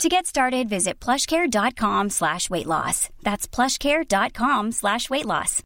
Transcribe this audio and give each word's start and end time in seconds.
To 0.00 0.08
get 0.08 0.26
started, 0.26 0.68
visit 0.68 0.98
plushcare.com 0.98 2.10
slash 2.10 2.50
weight 2.50 2.66
loss. 2.66 3.08
That's 3.22 3.46
plushcare.com 3.46 4.72
slash 4.72 5.10
weight 5.10 5.26
loss. 5.26 5.62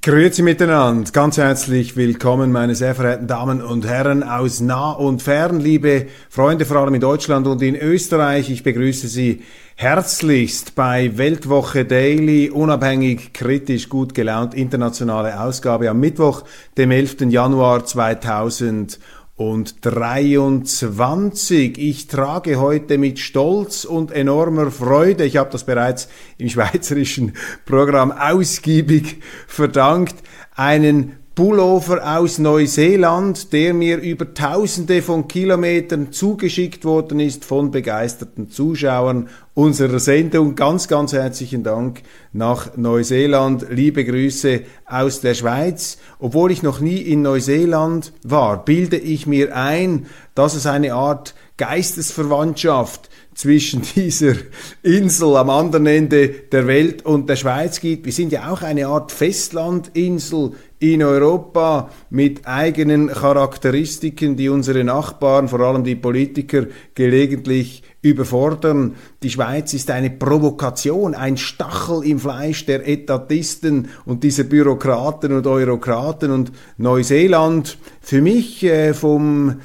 Grüezi 0.00 0.42
miteinander, 0.42 1.10
ganz 1.12 1.36
herzlich 1.36 1.96
willkommen, 1.96 2.50
meine 2.50 2.74
sehr 2.74 2.94
verehrten 2.94 3.26
Damen 3.26 3.60
und 3.60 3.84
Herren 3.84 4.22
aus 4.22 4.60
nah 4.60 4.92
und 4.92 5.22
fern, 5.22 5.60
liebe 5.60 6.06
Freunde, 6.30 6.64
vor 6.64 6.78
allem 6.78 6.94
in 6.94 7.00
Deutschland 7.00 7.46
und 7.46 7.60
in 7.60 7.74
Österreich. 7.74 8.48
Ich 8.48 8.62
begrüße 8.62 9.08
Sie 9.08 9.42
herzlichst 9.80 10.74
bei 10.74 11.16
Weltwoche 11.18 11.84
Daily, 11.84 12.50
unabhängig, 12.50 13.32
kritisch, 13.32 13.88
gut 13.88 14.12
gelaunt, 14.12 14.52
internationale 14.52 15.38
Ausgabe 15.40 15.88
am 15.88 16.00
Mittwoch, 16.00 16.42
dem 16.76 16.90
11. 16.90 17.30
Januar 17.30 17.84
2000 17.84 18.98
und 19.36 19.76
23. 19.86 21.78
Ich 21.78 22.08
trage 22.08 22.58
heute 22.58 22.98
mit 22.98 23.20
Stolz 23.20 23.84
und 23.84 24.10
enormer 24.10 24.72
Freude, 24.72 25.24
ich 25.24 25.36
habe 25.36 25.50
das 25.52 25.62
bereits 25.62 26.08
im 26.38 26.48
schweizerischen 26.48 27.34
Programm 27.64 28.10
ausgiebig 28.10 29.22
verdankt, 29.46 30.16
einen 30.56 31.17
Pullover 31.38 32.18
aus 32.18 32.38
Neuseeland, 32.40 33.52
der 33.52 33.72
mir 33.72 33.98
über 33.98 34.34
tausende 34.34 35.02
von 35.02 35.28
Kilometern 35.28 36.10
zugeschickt 36.10 36.84
worden 36.84 37.20
ist 37.20 37.44
von 37.44 37.70
begeisterten 37.70 38.50
Zuschauern 38.50 39.28
unserer 39.54 40.00
Sendung. 40.00 40.56
Ganz, 40.56 40.88
ganz 40.88 41.12
herzlichen 41.12 41.62
Dank 41.62 42.02
nach 42.32 42.76
Neuseeland. 42.76 43.66
Liebe 43.70 44.04
Grüße 44.04 44.62
aus 44.84 45.20
der 45.20 45.34
Schweiz. 45.34 45.98
Obwohl 46.18 46.50
ich 46.50 46.64
noch 46.64 46.80
nie 46.80 47.02
in 47.02 47.22
Neuseeland 47.22 48.12
war, 48.24 48.64
bilde 48.64 48.96
ich 48.96 49.28
mir 49.28 49.54
ein, 49.54 50.06
dass 50.34 50.56
es 50.56 50.66
eine 50.66 50.94
Art 50.94 51.36
Geistesverwandtschaft 51.56 53.10
zwischen 53.38 53.82
dieser 53.94 54.34
Insel 54.82 55.36
am 55.36 55.50
anderen 55.50 55.86
Ende 55.86 56.28
der 56.28 56.66
Welt 56.66 57.06
und 57.06 57.28
der 57.28 57.36
Schweiz 57.36 57.80
gibt. 57.80 58.06
Wir 58.06 58.12
sind 58.12 58.32
ja 58.32 58.50
auch 58.50 58.62
eine 58.62 58.88
Art 58.88 59.12
Festlandinsel 59.12 60.54
in 60.80 61.02
Europa 61.02 61.90
mit 62.10 62.46
eigenen 62.46 63.08
Charakteristiken, 63.08 64.36
die 64.36 64.48
unsere 64.48 64.84
Nachbarn, 64.84 65.48
vor 65.48 65.60
allem 65.60 65.84
die 65.84 65.96
Politiker, 65.96 66.66
gelegentlich 66.94 67.82
überfordern. 68.00 68.94
Die 69.22 69.30
Schweiz 69.30 69.74
ist 69.74 69.90
eine 69.90 70.10
Provokation, 70.10 71.14
ein 71.14 71.36
Stachel 71.36 72.04
im 72.04 72.20
Fleisch 72.20 72.64
der 72.66 72.86
Etatisten 72.86 73.88
und 74.04 74.22
dieser 74.22 74.44
Bürokraten 74.44 75.32
und 75.32 75.46
Eurokraten 75.46 76.30
und 76.30 76.52
Neuseeland. 76.76 77.78
Für 78.00 78.22
mich 78.22 78.62
äh, 78.62 78.94
vom 78.94 79.56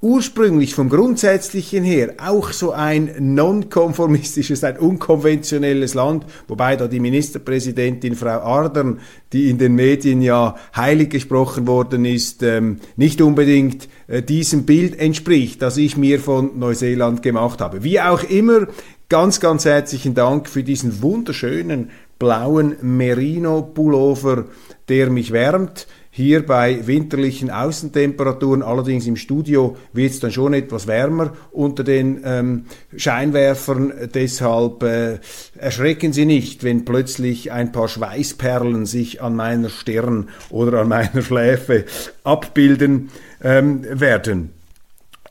ursprünglich 0.00 0.74
vom 0.74 0.88
Grundsätzlichen 0.88 1.82
her 1.82 2.14
auch 2.18 2.52
so 2.52 2.72
ein 2.72 3.10
nonkonformistisches, 3.18 4.62
ein 4.62 4.78
unkonventionelles 4.78 5.94
Land, 5.94 6.24
wobei 6.46 6.76
da 6.76 6.86
die 6.86 7.00
Ministerpräsidentin 7.00 8.14
Frau 8.14 8.40
Ardern, 8.40 9.00
die 9.32 9.50
in 9.50 9.58
den 9.58 9.74
Medien 9.74 10.22
ja 10.22 10.54
heilig 10.76 11.10
gesprochen 11.10 11.66
worden 11.66 12.04
ist, 12.04 12.42
ähm, 12.42 12.78
nicht 12.96 13.20
unbedingt 13.20 13.88
äh, 14.06 14.22
diesem 14.22 14.64
Bild 14.64 14.98
entspricht, 14.98 15.62
das 15.62 15.76
ich 15.76 15.96
mir 15.96 16.20
von 16.20 16.58
Neuseeland 16.58 17.22
gemacht 17.22 17.60
habe. 17.60 17.82
Wie 17.82 18.00
auch 18.00 18.22
immer, 18.22 18.68
ganz, 19.08 19.40
ganz 19.40 19.64
herzlichen 19.64 20.14
Dank 20.14 20.48
für 20.48 20.62
diesen 20.62 21.02
wunderschönen 21.02 21.90
blauen 22.18 22.76
Merino-Pullover, 22.82 24.44
der 24.88 25.10
mich 25.10 25.32
wärmt. 25.32 25.86
Hier 26.10 26.44
bei 26.44 26.86
winterlichen 26.86 27.50
Außentemperaturen, 27.50 28.62
allerdings 28.62 29.06
im 29.06 29.16
Studio 29.16 29.76
wird 29.92 30.12
es 30.12 30.20
dann 30.20 30.32
schon 30.32 30.54
etwas 30.54 30.86
wärmer 30.86 31.32
unter 31.52 31.84
den 31.84 32.22
ähm, 32.24 32.64
Scheinwerfern. 32.96 33.92
Deshalb 34.14 34.82
äh, 34.82 35.18
erschrecken 35.56 36.12
Sie 36.12 36.24
nicht, 36.24 36.64
wenn 36.64 36.84
plötzlich 36.84 37.52
ein 37.52 37.72
paar 37.72 37.88
Schweißperlen 37.88 38.86
sich 38.86 39.22
an 39.22 39.36
meiner 39.36 39.68
Stirn 39.68 40.30
oder 40.50 40.80
an 40.80 40.88
meiner 40.88 41.22
Schläfe 41.22 41.84
abbilden 42.24 43.10
ähm, 43.42 43.84
werden. 43.88 44.50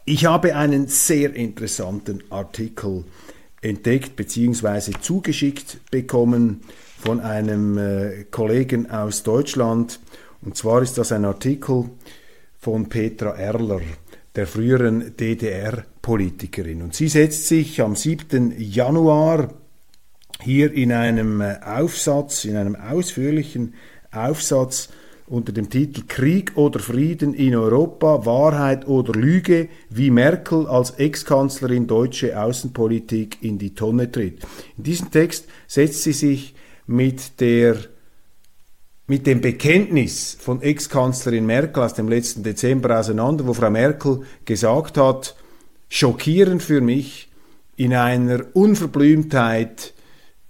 Ich 0.05 0.25
habe 0.25 0.55
einen 0.55 0.87
sehr 0.87 1.35
interessanten 1.35 2.23
Artikel 2.29 3.03
entdeckt 3.61 4.15
bzw. 4.15 4.93
zugeschickt 5.01 5.79
bekommen 5.91 6.61
von 6.97 7.19
einem 7.19 7.77
äh, 7.77 8.23
Kollegen 8.31 8.89
aus 8.89 9.23
Deutschland, 9.23 9.99
und 10.41 10.55
zwar 10.55 10.81
ist 10.81 10.97
das 10.97 11.11
ein 11.11 11.25
Artikel 11.25 11.89
von 12.57 12.89
Petra 12.89 13.31
Erler, 13.31 13.81
der 14.35 14.47
früheren 14.47 15.15
DDR-Politikerin. 15.17 16.81
Und 16.81 16.93
sie 16.93 17.07
setzt 17.07 17.47
sich 17.47 17.81
am 17.81 17.95
7. 17.95 18.53
Januar 18.57 19.53
hier 20.41 20.71
in 20.71 20.91
einem 20.91 21.41
äh, 21.41 21.57
Aufsatz, 21.63 22.45
in 22.45 22.55
einem 22.55 22.75
ausführlichen 22.75 23.73
Aufsatz 24.11 24.89
unter 25.27 25.51
dem 25.51 25.69
Titel 25.69 26.03
Krieg 26.07 26.55
oder 26.55 26.79
Frieden 26.79 27.33
in 27.33 27.55
Europa, 27.55 28.25
Wahrheit 28.25 28.87
oder 28.87 29.13
Lüge, 29.13 29.67
wie 29.89 30.09
Merkel 30.09 30.67
als 30.67 30.91
Ex-Kanzlerin 30.91 31.85
deutsche 31.85 32.41
Außenpolitik 32.41 33.37
in 33.41 33.57
die 33.57 33.75
Tonne 33.75 34.09
tritt. 34.09 34.39
In 34.77 34.83
diesem 34.83 35.11
Text 35.11 35.47
setzt 35.67 36.03
sie 36.03 36.13
sich 36.13 36.55
mit 36.85 37.41
der 37.41 37.77
mit 39.07 39.25
dem 39.25 39.39
Bekenntnis 39.39 40.37
von 40.39 40.61
Ex-Kanzlerin 40.61 41.45
Merkel 41.45 41.83
aus 41.83 41.93
dem 41.93 42.09
letzten 42.09 42.43
Dezember 42.43 42.99
auseinander, 42.99 43.47
wo 43.47 43.53
Frau 43.53 43.69
Merkel 43.69 44.23
gesagt 44.43 44.97
hat, 44.97 45.35
schockierend 45.87 46.61
für 46.61 46.81
mich, 46.81 47.29
in 47.77 47.93
einer 47.93 48.43
Unverblümtheit, 48.53 49.93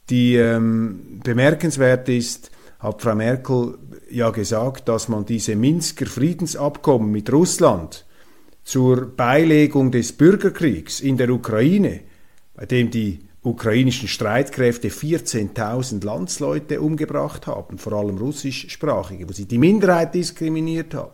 die 0.10 0.36
ähm, 0.36 1.20
bemerkenswert 1.24 2.10
ist, 2.10 2.52
hat 2.80 3.02
Frau 3.02 3.16
Merkel 3.16 3.78
ja 4.10 4.30
gesagt, 4.30 4.88
dass 4.88 5.08
man 5.08 5.26
diese 5.26 5.56
Minsker 5.56 6.06
Friedensabkommen 6.06 7.12
mit 7.12 7.32
Russland 7.32 8.06
zur 8.64 9.16
Beilegung 9.16 9.92
des 9.92 10.14
Bürgerkriegs 10.14 11.00
in 11.02 11.18
der 11.18 11.30
Ukraine, 11.30 12.02
bei 12.56 12.66
dem 12.66 12.90
die 12.90 13.27
ukrainischen 13.48 14.08
Streitkräfte 14.08 14.90
14.000 14.90 16.04
Landsleute 16.04 16.82
umgebracht 16.82 17.48
haben, 17.48 17.78
vor 17.78 17.94
allem 17.94 18.18
russischsprachige, 18.18 19.28
wo 19.28 19.34
sie 19.34 19.46
die 19.46 19.58
Minderheit 19.58 20.14
diskriminiert 20.14 20.94
haben, 20.94 21.12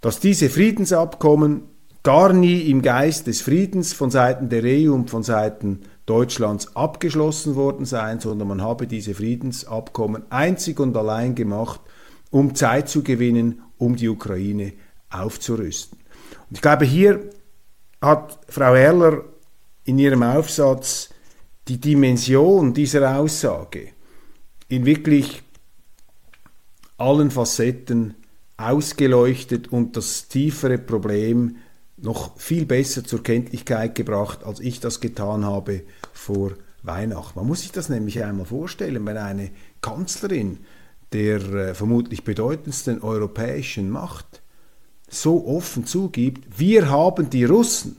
dass 0.00 0.20
diese 0.20 0.48
Friedensabkommen 0.48 1.62
gar 2.02 2.32
nie 2.32 2.62
im 2.70 2.82
Geist 2.82 3.26
des 3.26 3.40
Friedens 3.40 3.92
von 3.92 4.10
Seiten 4.10 4.48
der 4.48 4.62
EU 4.64 4.92
und 4.92 5.10
von 5.10 5.22
Seiten 5.22 5.80
Deutschlands 6.06 6.74
abgeschlossen 6.74 7.54
worden 7.54 7.84
seien, 7.84 8.20
sondern 8.20 8.48
man 8.48 8.62
habe 8.62 8.86
diese 8.86 9.14
Friedensabkommen 9.14 10.22
einzig 10.30 10.80
und 10.80 10.96
allein 10.96 11.34
gemacht, 11.34 11.80
um 12.30 12.54
Zeit 12.54 12.88
zu 12.88 13.02
gewinnen, 13.02 13.60
um 13.76 13.96
die 13.96 14.08
Ukraine 14.08 14.72
aufzurüsten. 15.10 15.98
Und 16.48 16.56
ich 16.56 16.62
glaube, 16.62 16.84
hier 16.84 17.28
hat 18.00 18.38
Frau 18.48 18.74
Erler 18.74 19.24
in 19.88 19.98
ihrem 19.98 20.22
Aufsatz 20.22 21.08
die 21.66 21.80
Dimension 21.80 22.74
dieser 22.74 23.18
Aussage 23.18 23.88
in 24.68 24.84
wirklich 24.84 25.42
allen 26.98 27.30
Facetten 27.30 28.14
ausgeleuchtet 28.58 29.68
und 29.72 29.96
das 29.96 30.28
tiefere 30.28 30.76
Problem 30.76 31.56
noch 31.96 32.38
viel 32.38 32.66
besser 32.66 33.02
zur 33.02 33.22
Kenntlichkeit 33.22 33.94
gebracht, 33.94 34.44
als 34.44 34.60
ich 34.60 34.78
das 34.78 35.00
getan 35.00 35.46
habe 35.46 35.84
vor 36.12 36.52
Weihnachten. 36.82 37.38
Man 37.38 37.48
muss 37.48 37.62
sich 37.62 37.72
das 37.72 37.88
nämlich 37.88 38.22
einmal 38.22 38.46
vorstellen, 38.46 39.06
wenn 39.06 39.16
eine 39.16 39.50
Kanzlerin 39.80 40.58
der 41.12 41.40
äh, 41.40 41.74
vermutlich 41.74 42.24
bedeutendsten 42.24 43.00
europäischen 43.00 43.88
Macht 43.88 44.42
so 45.08 45.46
offen 45.46 45.86
zugibt, 45.86 46.58
wir 46.58 46.90
haben 46.90 47.30
die 47.30 47.44
Russen 47.44 47.96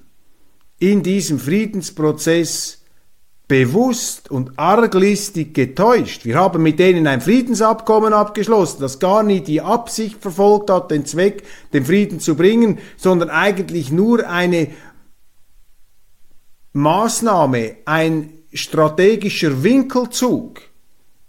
in 0.79 1.03
diesem 1.03 1.39
Friedensprozess 1.39 2.79
bewusst 3.49 4.29
und 4.29 4.57
arglistig 4.57 5.53
getäuscht. 5.53 6.23
Wir 6.23 6.37
haben 6.37 6.61
mit 6.61 6.79
denen 6.79 7.07
ein 7.07 7.19
Friedensabkommen 7.19 8.13
abgeschlossen, 8.13 8.79
das 8.79 8.99
gar 8.99 9.23
nie 9.23 9.41
die 9.41 9.61
Absicht 9.61 10.21
verfolgt 10.21 10.69
hat, 10.69 10.91
den 10.91 11.05
Zweck, 11.05 11.43
den 11.73 11.83
Frieden 11.83 12.19
zu 12.19 12.35
bringen, 12.35 12.77
sondern 12.95 13.29
eigentlich 13.29 13.91
nur 13.91 14.29
eine 14.29 14.69
Maßnahme, 16.73 17.77
ein 17.85 18.33
strategischer 18.53 19.63
Winkelzug 19.63 20.61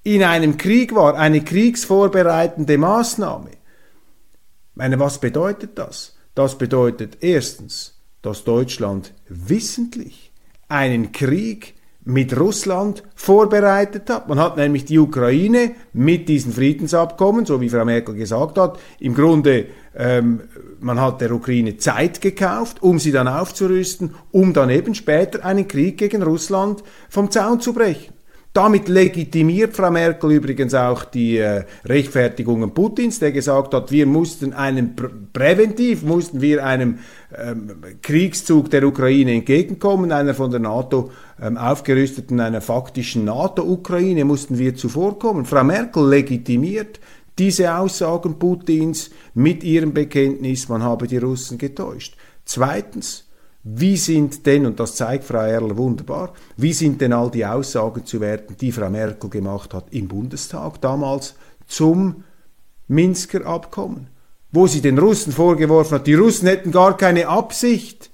in 0.03 0.23
einem 0.23 0.59
Krieg 0.59 0.95
war, 0.95 1.17
eine 1.17 1.43
kriegsvorbereitende 1.43 2.77
Maßnahme. 2.77 3.51
Ich 3.51 4.77
meine, 4.77 4.99
was 5.01 5.19
bedeutet 5.19 5.79
das? 5.79 6.17
Das 6.35 6.57
bedeutet 6.59 7.19
erstens, 7.23 8.00
dass 8.23 8.45
Deutschland 8.45 9.15
wissentlich 9.29 10.33
einen 10.69 11.13
Krieg 11.13 11.75
mit 12.05 12.39
Russland 12.39 13.03
vorbereitet 13.15 14.09
hat. 14.09 14.29
Man 14.29 14.39
hat 14.39 14.57
nämlich 14.57 14.85
die 14.85 14.99
Ukraine 14.99 15.73
mit 15.93 16.29
diesen 16.29 16.53
Friedensabkommen, 16.53 17.45
so 17.45 17.61
wie 17.61 17.69
Frau 17.69 17.85
Merkel 17.85 18.15
gesagt 18.15 18.59
hat, 18.59 18.79
im 18.99 19.15
Grunde, 19.15 19.67
ähm, 19.95 20.41
man 20.81 21.01
hat 21.01 21.21
der 21.21 21.33
Ukraine 21.33 21.77
Zeit 21.77 22.21
gekauft, 22.21 22.83
um 22.83 22.99
sie 22.99 23.13
dann 23.13 23.29
aufzurüsten, 23.29 24.15
um 24.33 24.53
dann 24.55 24.71
eben 24.71 24.95
später 24.95 25.45
einen 25.45 25.69
Krieg 25.69 25.99
gegen 25.99 26.23
Russland 26.23 26.83
vom 27.11 27.31
Zaun 27.31 27.61
zu 27.61 27.75
brechen. 27.75 28.15
Damit 28.53 28.89
legitimiert 28.89 29.77
Frau 29.77 29.93
Merkel 29.93 30.33
übrigens 30.33 30.75
auch 30.75 31.05
die 31.05 31.37
äh, 31.37 31.65
Rechtfertigungen 31.85 32.75
Putins, 32.75 33.21
der 33.21 33.31
gesagt 33.31 33.73
hat, 33.75 33.93
wir 33.93 34.07
mussten 34.07 34.53
einen 34.53 34.97
pr 34.97 35.09
präventiv 35.33 36.03
mussten 36.03 36.41
wir 36.41 36.67
einem 36.67 36.99
ähm, 37.33 37.77
Kriegszug 38.03 38.69
der 38.71 38.83
Ukraine 38.85 39.35
entgegenkommen, 39.35 40.11
einer 40.11 40.35
von 40.35 40.51
der 40.51 40.59
NATO 40.59 41.13
ähm, 41.41 41.57
aufgerüsteten, 41.57 42.41
einer 42.41 42.61
faktischen 42.61 43.25
NATO-Ukraine 43.25 44.25
mussten 44.25 44.59
wir 44.59 44.75
zuvorkommen. 44.75 45.45
Frau 45.45 45.63
Merkel 45.63 46.09
legitimiert 46.09 46.99
diese 47.39 47.77
Aussagen 47.77 48.41
Putins 48.41 49.11
mit 49.33 49.63
ihrem 49.63 49.95
Bekenntnis, 49.95 50.69
man 50.69 50.83
habe 50.83 51.07
die 51.07 51.19
Russen 51.19 51.57
getäuscht. 51.57 52.17
Zweitens, 52.45 53.30
wie 53.63 53.97
sind 53.97 54.47
denn, 54.47 54.65
und 54.65 54.81
das 54.81 54.95
zeigt 54.95 55.25
Frau 55.25 55.41
Erler 55.41 55.77
wunderbar, 55.77 56.33
wie 56.57 56.73
sind 56.73 57.01
denn 57.01 57.13
all 57.13 57.31
die 57.31 57.45
Aussagen 57.45 58.07
zu 58.07 58.21
werten, 58.21 58.57
die 58.59 58.73
Frau 58.73 58.89
Merkel 58.89 59.29
gemacht 59.29 59.75
hat 59.75 59.87
im 59.91 60.09
Bundestag 60.09 60.81
damals 60.81 61.35
zum 61.67 62.25
Minsker 62.89 63.47
Abkommen, 63.47 64.09
wo 64.51 64.67
sie 64.67 64.81
den 64.81 64.99
Russen 64.99 65.33
vorgeworfen 65.33 65.97
hat, 65.99 66.07
die 66.07 66.15
Russen 66.15 66.49
hätten 66.49 66.73
gar 66.73 66.97
keine 66.97 67.29
Absicht, 67.29 68.11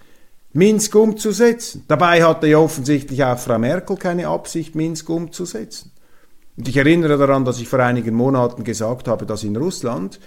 Minsk 0.52 0.94
umzusetzen. 0.94 1.84
Dabei 1.86 2.24
hatte 2.24 2.46
ja 2.46 2.58
offensichtlich 2.58 3.22
auch 3.22 3.38
Frau 3.38 3.58
Merkel 3.58 3.96
keine 3.96 4.28
Absicht, 4.28 4.74
Minsk 4.74 5.08
umzusetzen. 5.10 5.92
Und 6.56 6.66
ich 6.66 6.76
erinnere 6.76 7.18
daran, 7.18 7.44
dass 7.44 7.60
ich 7.60 7.68
vor 7.68 7.80
einigen 7.80 8.14
Monaten 8.14 8.64
gesagt 8.64 9.06
habe, 9.06 9.26
dass 9.26 9.44
in 9.44 9.56
Russland 9.56 10.18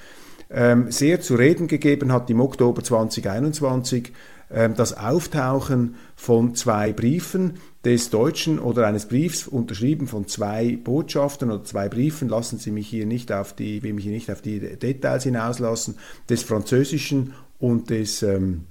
ähm, 0.52 0.92
sehr 0.92 1.20
zu 1.22 1.36
reden 1.36 1.68
gegeben 1.68 2.14
hat 2.14 2.30
im 2.30 2.42
Oktober 2.42 2.84
2021 2.84 4.10
ähm, 4.10 4.14
das 4.50 4.98
Auftauchen 4.98 5.96
von 6.16 6.56
zwei 6.56 6.92
Briefen 6.92 7.60
des 7.86 8.10
Deutschen 8.10 8.60
oder 8.60 8.88
eines 8.88 9.06
Briefs 9.06 9.48
unterschrieben 9.48 10.08
von 10.08 10.28
zwei 10.28 10.78
Botschaftern 10.84 11.52
oder 11.52 11.64
zwei 11.64 11.88
Briefen, 11.88 12.30
lassen 12.30 12.58
Sie 12.58 12.72
mich 12.72 12.88
hier 12.88 13.06
nicht 13.06 13.32
auf 13.32 13.54
die, 13.54 13.84
will 13.84 13.94
mich 13.94 14.06
hier 14.06 14.14
nicht 14.14 14.32
auf 14.32 14.42
die 14.42 14.60
Details 14.60 15.24
hinauslassen, 15.24 15.98
des 16.30 16.44
französischen 16.44 17.34
und 17.60 17.90
des 17.90 18.24
ähm, 18.24 18.66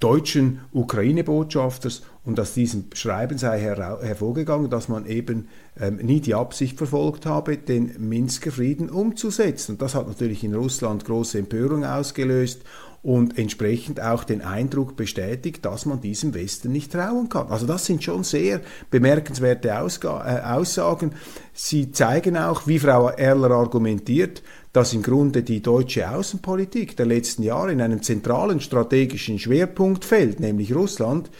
deutschen 0.00 0.60
Ukraine-Botschafters 0.72 2.02
und 2.24 2.38
aus 2.38 2.52
diesem 2.52 2.86
Schreiben 2.92 3.38
sei 3.38 3.58
her 3.58 3.98
hervorgegangen, 4.02 4.68
dass 4.68 4.88
man 4.88 5.06
eben 5.06 5.48
ähm, 5.80 5.96
nie 5.96 6.20
die 6.20 6.34
Absicht 6.34 6.76
verfolgt 6.76 7.24
habe, 7.24 7.56
den 7.56 7.94
Minsker 7.98 8.50
Frieden 8.50 8.90
umzusetzen. 8.90 9.72
Und 9.72 9.82
das 9.82 9.94
hat 9.94 10.06
natürlich 10.06 10.44
in 10.44 10.54
Russland 10.54 11.04
große 11.04 11.38
Empörung 11.38 11.84
ausgelöst 11.84 12.62
und 13.02 13.38
entsprechend 13.38 14.00
auch 14.00 14.24
den 14.24 14.42
Eindruck 14.42 14.96
bestätigt, 14.96 15.64
dass 15.64 15.86
man 15.86 16.00
diesem 16.00 16.34
Westen 16.34 16.72
nicht 16.72 16.92
trauen 16.92 17.28
kann. 17.28 17.48
Also 17.48 17.66
das 17.66 17.86
sind 17.86 18.02
schon 18.02 18.24
sehr 18.24 18.60
bemerkenswerte 18.90 19.78
Ausga 19.78 20.24
äh, 20.26 20.54
Aussagen. 20.54 21.12
Sie 21.52 21.92
zeigen 21.92 22.36
auch, 22.36 22.66
wie 22.66 22.78
Frau 22.78 23.08
Erler 23.08 23.52
argumentiert, 23.52 24.42
dass 24.72 24.92
im 24.92 25.02
Grunde 25.02 25.42
die 25.42 25.62
deutsche 25.62 26.10
Außenpolitik 26.10 26.96
der 26.96 27.06
letzten 27.06 27.42
Jahre 27.42 27.72
in 27.72 27.80
einem 27.80 28.02
zentralen 28.02 28.60
strategischen 28.60 29.38
Schwerpunkt 29.38 30.04
fällt, 30.04 30.40
nämlich 30.40 30.74
Russland, 30.74 31.30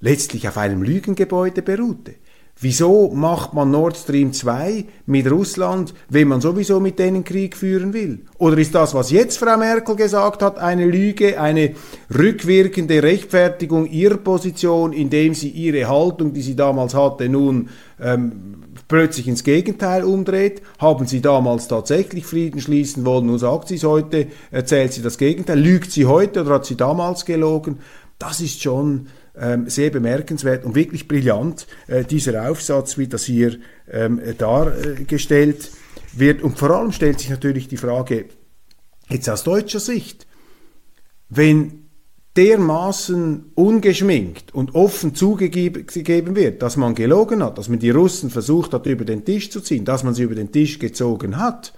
letztlich 0.00 0.48
auf 0.48 0.56
einem 0.56 0.82
Lügengebäude 0.82 1.62
beruhte. 1.62 2.14
Wieso 2.58 3.10
macht 3.12 3.52
man 3.52 3.70
Nord 3.70 3.98
Stream 3.98 4.32
2 4.32 4.86
mit 5.04 5.30
Russland, 5.30 5.92
wenn 6.08 6.28
man 6.28 6.40
sowieso 6.40 6.80
mit 6.80 6.98
denen 6.98 7.22
Krieg 7.22 7.54
führen 7.54 7.92
will? 7.92 8.20
Oder 8.38 8.56
ist 8.56 8.74
das, 8.74 8.94
was 8.94 9.10
jetzt 9.10 9.36
Frau 9.36 9.58
Merkel 9.58 9.94
gesagt 9.94 10.42
hat, 10.42 10.58
eine 10.58 10.86
Lüge, 10.86 11.38
eine 11.38 11.74
rückwirkende 12.16 13.02
Rechtfertigung 13.02 13.86
ihrer 13.86 14.16
Position, 14.16 14.94
indem 14.94 15.34
sie 15.34 15.50
ihre 15.50 15.86
Haltung, 15.86 16.32
die 16.32 16.40
sie 16.40 16.56
damals 16.56 16.94
hatte, 16.94 17.28
nun 17.28 17.68
ähm, 18.00 18.62
plötzlich 18.88 19.28
ins 19.28 19.44
Gegenteil 19.44 20.02
umdreht? 20.02 20.62
Haben 20.78 21.06
sie 21.06 21.20
damals 21.20 21.68
tatsächlich 21.68 22.24
Frieden 22.24 22.62
schließen 22.62 23.04
wollen? 23.04 23.26
Nun 23.26 23.38
sagt 23.38 23.68
sie 23.68 23.74
es 23.74 23.84
heute, 23.84 24.28
erzählt 24.50 24.94
sie 24.94 25.02
das 25.02 25.18
Gegenteil. 25.18 25.58
Lügt 25.58 25.92
sie 25.92 26.06
heute 26.06 26.40
oder 26.40 26.54
hat 26.54 26.64
sie 26.64 26.76
damals 26.76 27.26
gelogen? 27.26 27.80
Das 28.18 28.40
ist 28.40 28.62
schon 28.62 29.08
ähm, 29.38 29.68
sehr 29.68 29.90
bemerkenswert 29.90 30.64
und 30.64 30.74
wirklich 30.74 31.08
brillant, 31.08 31.66
äh, 31.86 32.04
dieser 32.04 32.50
Aufsatz, 32.50 32.96
wie 32.96 33.08
das 33.08 33.24
hier 33.24 33.58
ähm, 33.90 34.20
dargestellt 34.38 35.70
wird. 36.14 36.42
Und 36.42 36.58
vor 36.58 36.70
allem 36.70 36.92
stellt 36.92 37.20
sich 37.20 37.30
natürlich 37.30 37.68
die 37.68 37.76
Frage, 37.76 38.26
jetzt 39.08 39.28
aus 39.28 39.44
deutscher 39.44 39.80
Sicht, 39.80 40.26
wenn 41.28 41.86
dermaßen 42.36 43.52
ungeschminkt 43.54 44.54
und 44.54 44.74
offen 44.74 45.14
zugegeben 45.14 46.36
wird, 46.36 46.60
dass 46.60 46.76
man 46.76 46.94
gelogen 46.94 47.42
hat, 47.42 47.56
dass 47.56 47.68
man 47.68 47.78
die 47.78 47.90
Russen 47.90 48.28
versucht 48.30 48.74
hat, 48.74 48.86
über 48.86 49.06
den 49.06 49.24
Tisch 49.24 49.50
zu 49.50 49.60
ziehen, 49.62 49.86
dass 49.86 50.04
man 50.04 50.14
sie 50.14 50.22
über 50.22 50.34
den 50.34 50.52
Tisch 50.52 50.78
gezogen 50.78 51.38
hat, 51.38 51.72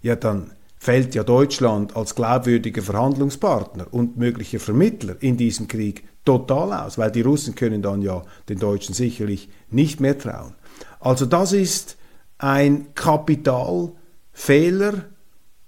ja 0.00 0.16
dann 0.16 0.52
fällt 0.84 1.14
ja 1.14 1.24
Deutschland 1.24 1.96
als 1.96 2.14
glaubwürdiger 2.14 2.82
Verhandlungspartner 2.82 3.86
und 3.90 4.18
möglicher 4.18 4.60
Vermittler 4.60 5.16
in 5.20 5.38
diesem 5.38 5.66
Krieg 5.66 6.04
total 6.26 6.74
aus, 6.74 6.98
weil 6.98 7.10
die 7.10 7.22
Russen 7.22 7.54
können 7.54 7.80
dann 7.80 8.02
ja 8.02 8.22
den 8.50 8.58
Deutschen 8.58 8.94
sicherlich 8.94 9.48
nicht 9.70 10.00
mehr 10.00 10.18
trauen. 10.18 10.52
Also 11.00 11.24
das 11.24 11.54
ist 11.54 11.96
ein 12.36 12.88
Kapitalfehler 12.94 15.06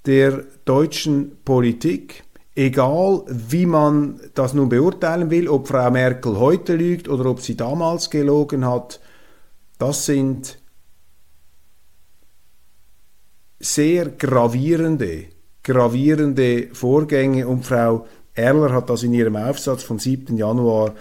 der 0.04 0.44
deutschen 0.66 1.38
Politik, 1.46 2.24
egal 2.54 3.22
wie 3.26 3.64
man 3.64 4.20
das 4.34 4.52
nun 4.52 4.68
beurteilen 4.68 5.30
will, 5.30 5.48
ob 5.48 5.66
Frau 5.66 5.90
Merkel 5.90 6.38
heute 6.38 6.76
lügt 6.76 7.08
oder 7.08 7.24
ob 7.24 7.40
sie 7.40 7.56
damals 7.56 8.10
gelogen 8.10 8.66
hat, 8.66 9.00
das 9.78 10.04
sind 10.04 10.58
sehr 13.74 14.06
gravierende, 14.10 15.24
gravierende 15.62 16.68
Vorgänge 16.72 17.46
und 17.48 17.64
Frau 17.64 18.06
Erler 18.34 18.72
hat 18.72 18.90
das 18.90 19.02
in 19.02 19.14
ihrem 19.14 19.36
Aufsatz 19.36 19.82
vom 19.82 19.98
7. 19.98 20.36
Januar 20.36 20.94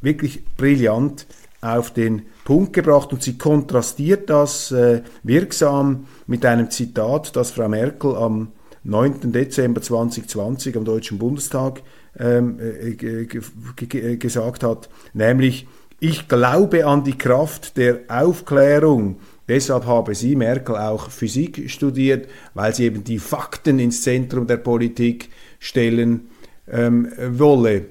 wirklich 0.00 0.44
brillant 0.56 1.26
auf 1.60 1.92
den 1.92 2.22
Punkt 2.44 2.72
gebracht 2.72 3.12
und 3.12 3.22
sie 3.22 3.38
kontrastiert 3.38 4.28
das 4.28 4.72
äh, 4.72 5.02
wirksam 5.22 6.06
mit 6.26 6.44
einem 6.44 6.70
Zitat, 6.70 7.36
das 7.36 7.52
Frau 7.52 7.68
Merkel 7.68 8.16
am 8.16 8.52
9. 8.84 9.32
Dezember 9.32 9.80
2020 9.80 10.76
am 10.76 10.84
Deutschen 10.84 11.18
Bundestag 11.18 11.82
ähm, 12.18 12.58
äh, 12.60 14.16
gesagt 14.16 14.64
hat, 14.64 14.88
nämlich 15.14 15.66
ich 16.00 16.26
glaube 16.26 16.84
an 16.84 17.04
die 17.04 17.16
Kraft 17.16 17.76
der 17.76 18.00
Aufklärung. 18.08 19.20
Deshalb 19.48 19.86
habe 19.86 20.14
sie, 20.14 20.36
Merkel, 20.36 20.76
auch 20.76 21.10
Physik 21.10 21.68
studiert, 21.70 22.28
weil 22.54 22.74
sie 22.74 22.84
eben 22.84 23.04
die 23.04 23.18
Fakten 23.18 23.78
ins 23.78 24.02
Zentrum 24.02 24.46
der 24.46 24.58
Politik 24.58 25.28
stellen 25.58 26.28
ähm, 26.68 27.12
wolle. 27.30 27.86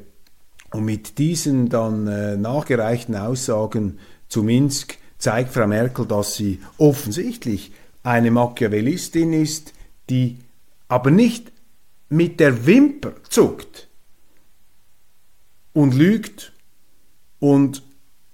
Und 0.71 0.85
mit 0.85 1.17
diesen 1.17 1.69
dann 1.69 2.07
äh, 2.07 2.37
nachgereichten 2.37 3.15
Aussagen 3.15 3.99
zu 4.29 4.43
Minsk 4.43 4.97
zeigt 5.17 5.53
Frau 5.53 5.67
Merkel, 5.67 6.05
dass 6.05 6.35
sie 6.35 6.59
offensichtlich 6.77 7.71
eine 8.03 8.31
Machiavellistin 8.31 9.33
ist, 9.33 9.73
die 10.09 10.37
aber 10.87 11.11
nicht 11.11 11.51
mit 12.09 12.39
der 12.39 12.65
Wimper 12.65 13.13
zuckt 13.29 13.87
und 15.73 15.93
lügt 15.93 16.53
und 17.39 17.83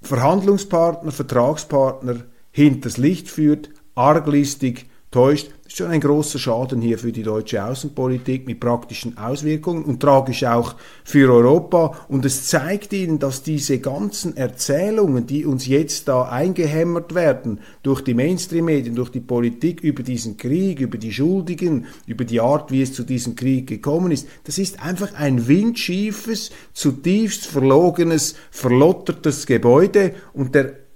Verhandlungspartner, 0.02 1.12
Vertragspartner 1.12 2.24
hinters 2.58 2.98
Licht 2.98 3.30
führt, 3.30 3.70
arglistig 3.94 4.88
täuscht, 5.12 5.52
ist 5.68 5.78
schon 5.78 5.92
ein 5.92 6.02
großer 6.02 6.40
Schaden 6.40 6.82
hier 6.82 6.98
für 6.98 7.12
die 7.12 7.22
deutsche 7.22 7.64
Außenpolitik 7.64 8.48
mit 8.48 8.60
praktischen 8.60 9.16
Auswirkungen 9.16 9.86
und 9.86 10.00
tragisch 10.00 10.44
auch 10.44 10.76
für 11.04 11.32
Europa. 11.32 11.96
Und 12.08 12.26
es 12.26 12.48
zeigt 12.48 12.94
Ihnen, 12.94 13.20
dass 13.20 13.44
diese 13.44 13.78
ganzen 13.78 14.36
Erzählungen, 14.36 15.28
die 15.28 15.46
uns 15.46 15.68
jetzt 15.68 16.08
da 16.08 16.24
eingehämmert 16.24 17.14
werden 17.14 17.60
durch 17.84 18.02
die 18.02 18.16
Mainstream-Medien, 18.16 18.96
durch 18.96 19.12
die 19.12 19.20
Politik 19.20 19.82
über 19.82 20.02
diesen 20.02 20.38
Krieg, 20.38 20.80
über 20.80 20.98
die 20.98 21.14
Schuldigen, 21.14 21.86
über 22.08 22.26
die 22.26 22.42
Art, 22.42 22.72
wie 22.72 22.82
es 22.82 22.92
zu 22.92 23.04
diesem 23.04 23.36
Krieg 23.36 23.68
gekommen 23.68 24.12
ist, 24.12 24.28
das 24.46 24.58
ist 24.58 24.84
einfach 24.84 25.14
ein 25.14 25.48
windschiefes, 25.48 26.50
zutiefst 26.74 27.46
verlogenes, 27.46 28.34
verlottertes 28.50 29.46
Gebäude 29.46 30.16
und 30.34 30.56
der 30.56 30.87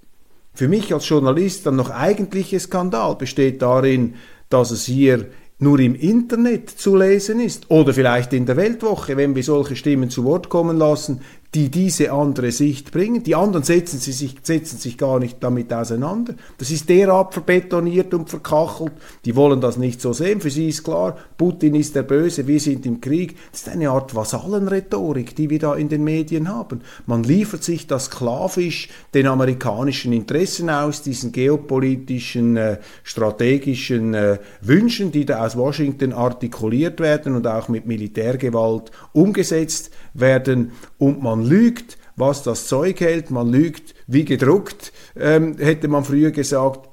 für 0.54 0.68
mich 0.68 0.92
als 0.92 1.08
Journalist 1.08 1.66
dann 1.66 1.76
noch 1.76 1.90
eigentliche 1.90 2.60
Skandal. 2.60 3.16
Besteht 3.16 3.62
darin, 3.62 4.14
dass 4.48 4.70
es 4.70 4.84
hier 4.84 5.26
nur 5.58 5.78
im 5.78 5.94
Internet 5.94 6.70
zu 6.70 6.96
lesen 6.96 7.40
ist 7.40 7.70
oder 7.70 7.94
vielleicht 7.94 8.32
in 8.32 8.46
der 8.46 8.56
Weltwoche, 8.56 9.16
wenn 9.16 9.34
wir 9.34 9.44
solche 9.44 9.76
Stimmen 9.76 10.10
zu 10.10 10.24
Wort 10.24 10.48
kommen 10.48 10.76
lassen, 10.76 11.20
die 11.54 11.68
diese 11.68 12.12
andere 12.12 12.50
Sicht 12.50 12.92
bringen. 12.92 13.22
Die 13.24 13.34
anderen 13.34 13.62
setzen, 13.62 13.98
sie 13.98 14.12
sich, 14.12 14.36
setzen 14.42 14.78
sich 14.78 14.96
gar 14.96 15.18
nicht 15.18 15.36
damit 15.42 15.70
auseinander. 15.72 16.34
Das 16.56 16.70
ist 16.70 16.88
derart 16.88 17.34
verbetoniert 17.34 18.14
und 18.14 18.30
verkachelt. 18.30 18.92
Die 19.26 19.36
wollen 19.36 19.60
das 19.60 19.76
nicht 19.76 20.00
so 20.00 20.14
sehen. 20.14 20.40
Für 20.40 20.48
sie 20.48 20.68
ist 20.68 20.82
klar, 20.82 21.18
Putin 21.36 21.74
ist 21.74 21.94
der 21.94 22.04
Böse, 22.04 22.46
wir 22.46 22.58
sind 22.58 22.86
im 22.86 23.02
Krieg. 23.02 23.36
Das 23.50 23.62
ist 23.62 23.68
eine 23.68 23.90
Art 23.90 24.14
Vasallenrhetorik, 24.14 25.36
die 25.36 25.50
wir 25.50 25.58
da 25.58 25.74
in 25.74 25.90
den 25.90 26.04
Medien 26.04 26.48
haben. 26.48 26.80
Man 27.04 27.22
liefert 27.22 27.64
sich 27.64 27.86
das 27.86 28.06
sklavisch 28.06 28.88
den 29.12 29.26
amerikanischen 29.26 30.14
Interessen 30.14 30.70
aus, 30.70 31.02
diesen 31.02 31.32
geopolitischen, 31.32 32.56
äh, 32.56 32.78
strategischen 33.02 34.14
äh, 34.14 34.38
Wünschen, 34.62 35.12
die 35.12 35.26
da 35.26 35.44
aus 35.44 35.54
Washington 35.54 36.14
artikuliert 36.14 36.98
werden 37.00 37.34
und 37.34 37.46
auch 37.46 37.68
mit 37.68 37.86
Militärgewalt 37.86 38.90
umgesetzt 39.12 39.90
werden. 40.14 40.72
Und 40.98 41.22
man 41.22 41.44
lügt, 41.44 41.98
was 42.16 42.42
das 42.42 42.66
Zeug 42.66 43.00
hält, 43.00 43.30
man 43.30 43.48
lügt 43.48 43.94
wie 44.06 44.24
gedruckt, 44.24 44.92
ähm, 45.16 45.56
hätte 45.58 45.88
man 45.88 46.04
früher 46.04 46.30
gesagt, 46.30 46.88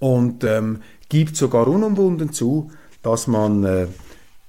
und 0.00 0.44
ähm, 0.44 0.80
gibt 1.08 1.36
sogar 1.36 1.66
unumwunden 1.66 2.32
zu, 2.32 2.70
dass 3.02 3.26
man 3.26 3.64
äh, 3.64 3.86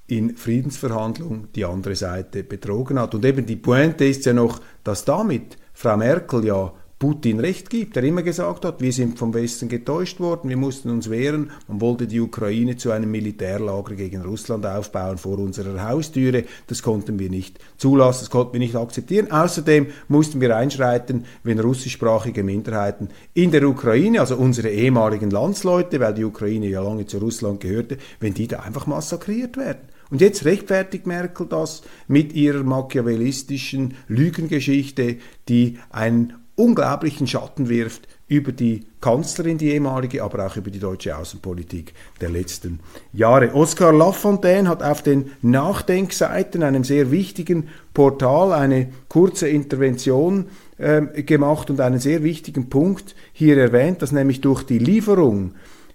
in 0.06 0.36
Friedensverhandlungen 0.36 1.48
die 1.54 1.64
andere 1.64 1.96
Seite 1.96 2.44
betrogen 2.44 2.98
hat. 2.98 3.14
Und 3.14 3.24
eben 3.24 3.46
die 3.46 3.56
Pointe 3.56 4.04
ist 4.04 4.26
ja 4.26 4.32
noch, 4.32 4.60
dass 4.84 5.04
damit 5.04 5.56
Frau 5.72 5.96
Merkel 5.96 6.44
ja 6.44 6.72
Putin 6.98 7.40
recht 7.40 7.68
gibt, 7.68 7.94
der 7.94 8.04
immer 8.04 8.22
gesagt 8.22 8.64
hat, 8.64 8.80
wir 8.80 8.90
sind 8.90 9.18
vom 9.18 9.34
Westen 9.34 9.68
getäuscht 9.68 10.18
worden, 10.18 10.48
wir 10.48 10.56
mussten 10.56 10.88
uns 10.88 11.10
wehren, 11.10 11.50
man 11.68 11.82
wollte 11.82 12.06
die 12.06 12.20
Ukraine 12.20 12.76
zu 12.76 12.90
einem 12.90 13.10
Militärlager 13.10 13.94
gegen 13.94 14.22
Russland 14.22 14.64
aufbauen 14.64 15.18
vor 15.18 15.38
unserer 15.38 15.86
Haustüre, 15.86 16.44
das 16.68 16.82
konnten 16.82 17.18
wir 17.18 17.28
nicht 17.28 17.58
zulassen, 17.76 18.20
das 18.20 18.30
konnten 18.30 18.54
wir 18.54 18.60
nicht 18.60 18.76
akzeptieren. 18.76 19.30
Außerdem 19.30 19.88
mussten 20.08 20.40
wir 20.40 20.56
einschreiten, 20.56 21.26
wenn 21.42 21.60
russischsprachige 21.60 22.42
Minderheiten 22.42 23.10
in 23.34 23.50
der 23.50 23.68
Ukraine, 23.68 24.20
also 24.20 24.36
unsere 24.36 24.70
ehemaligen 24.70 25.30
Landsleute, 25.30 26.00
weil 26.00 26.14
die 26.14 26.24
Ukraine 26.24 26.68
ja 26.68 26.82
lange 26.82 27.04
zu 27.04 27.18
Russland 27.18 27.60
gehörte, 27.60 27.98
wenn 28.20 28.32
die 28.32 28.48
da 28.48 28.60
einfach 28.60 28.86
massakriert 28.86 29.58
werden. 29.58 29.82
Und 30.10 30.22
jetzt 30.22 30.46
rechtfertigt 30.46 31.06
Merkel 31.06 31.46
das 31.46 31.82
mit 32.08 32.32
ihrer 32.32 32.62
machiavellistischen 32.62 33.94
Lügengeschichte, 34.08 35.16
die 35.48 35.78
ein 35.90 36.32
unglaublichen 36.56 37.26
Schatten 37.26 37.68
wirft 37.68 38.08
über 38.28 38.50
die 38.50 38.84
Kanzlerin, 39.00 39.58
die 39.58 39.70
ehemalige, 39.70 40.24
aber 40.24 40.46
auch 40.46 40.56
über 40.56 40.70
die 40.70 40.80
deutsche 40.80 41.16
Außenpolitik 41.16 41.94
der 42.20 42.30
letzten 42.30 42.80
Jahre. 43.12 43.54
Oskar 43.54 43.92
Lafontaine 43.92 44.68
hat 44.68 44.82
auf 44.82 45.02
den 45.02 45.30
Nachdenkseiten, 45.42 46.62
einem 46.62 46.82
sehr 46.82 47.10
wichtigen 47.10 47.68
Portal, 47.94 48.52
eine 48.52 48.88
kurze 49.08 49.48
Intervention 49.48 50.46
äh, 50.78 51.22
gemacht 51.22 51.70
und 51.70 51.80
einen 51.80 52.00
sehr 52.00 52.24
wichtigen 52.24 52.68
Punkt 52.68 53.14
hier 53.32 53.58
erwähnt, 53.58 54.02
dass 54.02 54.10
nämlich 54.10 54.40
durch 54.40 54.64
die 54.64 54.78
Lieferung 54.78 55.54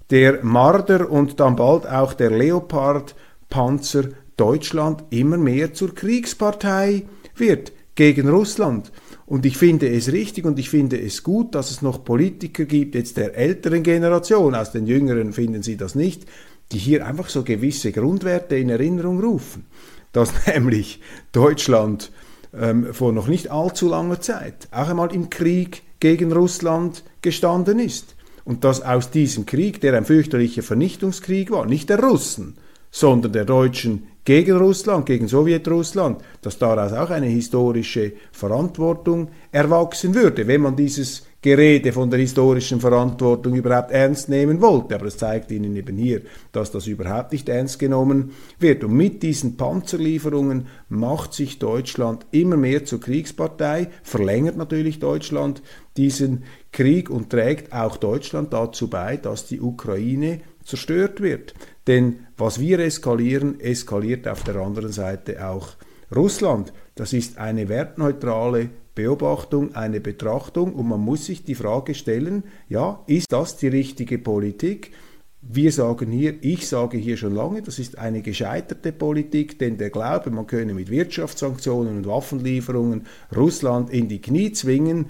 der 0.10 0.44
Marder 0.44 1.10
und 1.10 1.40
dann 1.40 1.56
bald 1.56 1.88
auch 1.88 2.14
der 2.14 2.32
Leopard-Panzer 2.32 4.10
Deutschland 4.38 5.04
immer 5.10 5.38
mehr 5.38 5.74
zur 5.74 5.94
Kriegspartei 5.94 7.04
wird 7.36 7.74
gegen 7.96 8.30
Russland. 8.30 8.92
Und 9.32 9.46
ich 9.46 9.56
finde 9.56 9.88
es 9.88 10.12
richtig 10.12 10.44
und 10.44 10.60
ich 10.60 10.70
finde 10.70 11.00
es 11.00 11.24
gut, 11.24 11.56
dass 11.56 11.72
es 11.72 11.82
noch 11.82 12.04
Politiker 12.04 12.66
gibt, 12.66 12.96
jetzt 12.96 13.16
der 13.16 13.38
älteren 13.38 13.82
Generation, 13.82 14.54
aus 14.56 14.74
den 14.74 14.88
jüngeren 14.88 15.32
finden 15.32 15.64
sie 15.64 15.78
das 15.78 15.96
nicht, 15.96 16.26
die 16.74 16.78
hier 16.78 17.08
einfach 17.08 17.30
so 17.30 17.46
gewisse 17.46 17.94
Grundwerte 17.94 18.58
in 18.58 18.68
Erinnerung 18.68 19.22
rufen. 19.22 19.68
Dass 20.12 20.34
nämlich 20.54 21.00
Deutschland 21.32 22.12
ähm, 22.54 22.94
vor 22.94 23.14
noch 23.14 23.30
nicht 23.30 23.50
allzu 23.50 23.88
langer 23.88 24.20
Zeit 24.20 24.68
auch 24.70 24.90
einmal 24.90 25.16
im 25.16 25.30
Krieg 25.30 25.84
gegen 26.02 26.34
Russland 26.34 27.06
gestanden 27.22 27.80
ist. 27.80 28.18
Und 28.44 28.66
dass 28.66 28.82
aus 28.82 29.12
diesem 29.12 29.46
Krieg, 29.46 29.80
der 29.80 29.96
ein 29.96 30.04
fürchterlicher 30.04 30.62
Vernichtungskrieg 30.62 31.52
war, 31.52 31.66
nicht 31.66 31.90
der 31.90 32.04
Russen, 32.04 32.58
sondern 32.92 33.32
der 33.32 33.46
Deutschen 33.46 34.08
gegen 34.24 34.58
Russland, 34.58 35.06
gegen 35.06 35.28
Sowjetrussland, 35.28 36.22
dass 36.42 36.58
daraus 36.58 36.94
auch 36.94 37.10
eine 37.10 37.28
historische 37.28 38.14
Verantwortung 38.32 39.30
erwachsen 39.52 40.14
würde, 40.14 40.48
wenn 40.48 40.62
man 40.62 40.76
dieses 40.76 41.24
Gerede 41.44 41.92
von 41.92 42.12
der 42.12 42.20
historischen 42.20 42.80
Verantwortung 42.80 43.56
überhaupt 43.56 43.90
ernst 43.90 44.30
nehmen 44.30 44.62
wollte. 44.62 44.94
Aber 44.94 45.08
es 45.08 45.18
zeigt 45.18 45.50
Ihnen 45.50 45.76
eben 45.76 45.98
hier, 45.98 46.22
dass 46.52 46.70
das 46.70 46.86
überhaupt 46.86 47.32
nicht 47.32 47.50
ernst 47.50 47.80
genommen 47.80 48.34
wird. 48.60 48.84
Und 48.84 48.94
mit 48.94 49.24
diesen 49.24 49.58
Panzerlieferungen 49.58 50.68
macht 50.88 51.34
sich 51.34 51.58
Deutschland 51.58 52.28
immer 52.30 52.58
mehr 52.58 52.86
zur 52.86 53.00
Kriegspartei, 53.00 53.88
verlängert 54.04 54.56
natürlich 54.56 55.00
Deutschland 55.00 55.64
diesen 55.98 56.44
Krieg 56.72 57.10
und 57.10 57.32
trägt 57.32 57.74
auch 57.74 57.98
Deutschland 57.98 58.54
dazu 58.54 58.88
bei, 58.88 59.18
dass 59.18 59.48
die 59.48 59.62
Ukraine 59.62 60.42
zerstört 60.64 61.22
wird. 61.22 61.56
Denn 61.88 62.28
was 62.38 62.60
wir 62.60 62.80
eskalieren, 62.80 63.60
eskaliert 63.60 64.28
auf 64.28 64.44
der 64.44 64.56
anderen 64.58 64.92
Seite 64.92 65.48
auch 65.48 65.70
Russland. 66.16 66.74
Das 66.96 67.14
ist 67.14 67.38
eine 67.38 67.70
wertneutrale 67.70 68.70
Beobachtung, 68.94 69.74
eine 69.76 70.02
Betrachtung 70.02 70.74
und 70.74 70.88
man 70.88 71.00
muss 71.00 71.26
sich 71.26 71.44
die 71.44 71.56
Frage 71.56 71.96
stellen, 71.96 72.44
ja, 72.68 73.04
ist 73.08 73.32
das 73.32 73.58
die 73.58 73.70
richtige 73.70 74.18
Politik? 74.18 74.92
Wir 75.42 75.72
sagen 75.72 76.12
hier, 76.12 76.36
ich 76.42 76.68
sage 76.68 76.98
hier 76.98 77.18
schon 77.18 77.34
lange, 77.34 77.64
das 77.64 77.80
ist 77.80 77.98
eine 77.98 78.22
gescheiterte 78.22 78.92
Politik, 78.92 79.58
denn 79.58 79.78
der 79.78 79.90
Glaube, 79.90 80.30
man 80.30 80.46
könne 80.46 80.76
mit 80.76 80.92
Wirtschaftssanktionen 80.92 81.98
und 81.98 82.06
Waffenlieferungen 82.06 83.08
Russland 83.36 83.90
in 83.90 84.08
die 84.08 84.22
Knie 84.22 84.52
zwingen, 84.52 85.08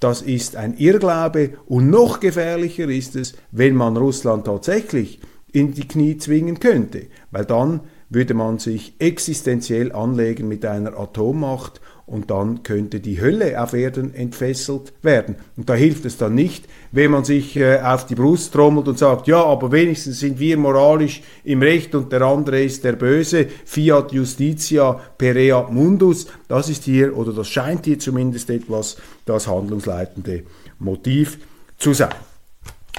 das 0.00 0.22
ist 0.22 0.56
ein 0.56 0.78
Irrglaube 0.78 1.58
und 1.66 1.90
noch 1.90 2.20
gefährlicher 2.20 2.88
ist 2.88 3.14
es, 3.16 3.34
wenn 3.50 3.74
man 3.74 3.96
Russland 3.96 4.46
tatsächlich 4.46 5.20
in 5.54 5.72
die 5.72 5.86
Knie 5.86 6.18
zwingen 6.18 6.58
könnte, 6.58 7.06
weil 7.30 7.44
dann 7.44 7.80
würde 8.10 8.34
man 8.34 8.58
sich 8.58 8.94
existenziell 8.98 9.92
anlegen 9.92 10.48
mit 10.48 10.64
einer 10.64 10.98
Atommacht 10.98 11.80
und 12.06 12.30
dann 12.30 12.62
könnte 12.62 13.00
die 13.00 13.20
Hölle 13.20 13.62
auf 13.62 13.72
Erden 13.72 14.14
entfesselt 14.14 14.92
werden. 15.02 15.36
Und 15.56 15.70
da 15.70 15.74
hilft 15.74 16.04
es 16.04 16.18
dann 16.18 16.34
nicht, 16.34 16.66
wenn 16.92 17.12
man 17.12 17.24
sich 17.24 17.56
äh, 17.56 17.80
auf 17.80 18.06
die 18.06 18.14
Brust 18.14 18.52
trommelt 18.52 18.88
und 18.88 18.98
sagt, 18.98 19.26
ja, 19.26 19.42
aber 19.42 19.72
wenigstens 19.72 20.20
sind 20.20 20.38
wir 20.38 20.58
moralisch 20.58 21.22
im 21.44 21.62
Recht 21.62 21.94
und 21.94 22.12
der 22.12 22.22
andere 22.22 22.62
ist 22.62 22.84
der 22.84 22.92
Böse, 22.92 23.46
fiat 23.64 24.12
justitia 24.12 25.00
pereat 25.16 25.72
mundus. 25.72 26.26
Das 26.46 26.68
ist 26.68 26.84
hier, 26.84 27.16
oder 27.16 27.32
das 27.32 27.48
scheint 27.48 27.86
hier 27.86 27.98
zumindest 27.98 28.50
etwas 28.50 28.96
das 29.24 29.46
handlungsleitende 29.46 30.42
Motiv 30.78 31.38
zu 31.78 31.94
sein. 31.94 32.14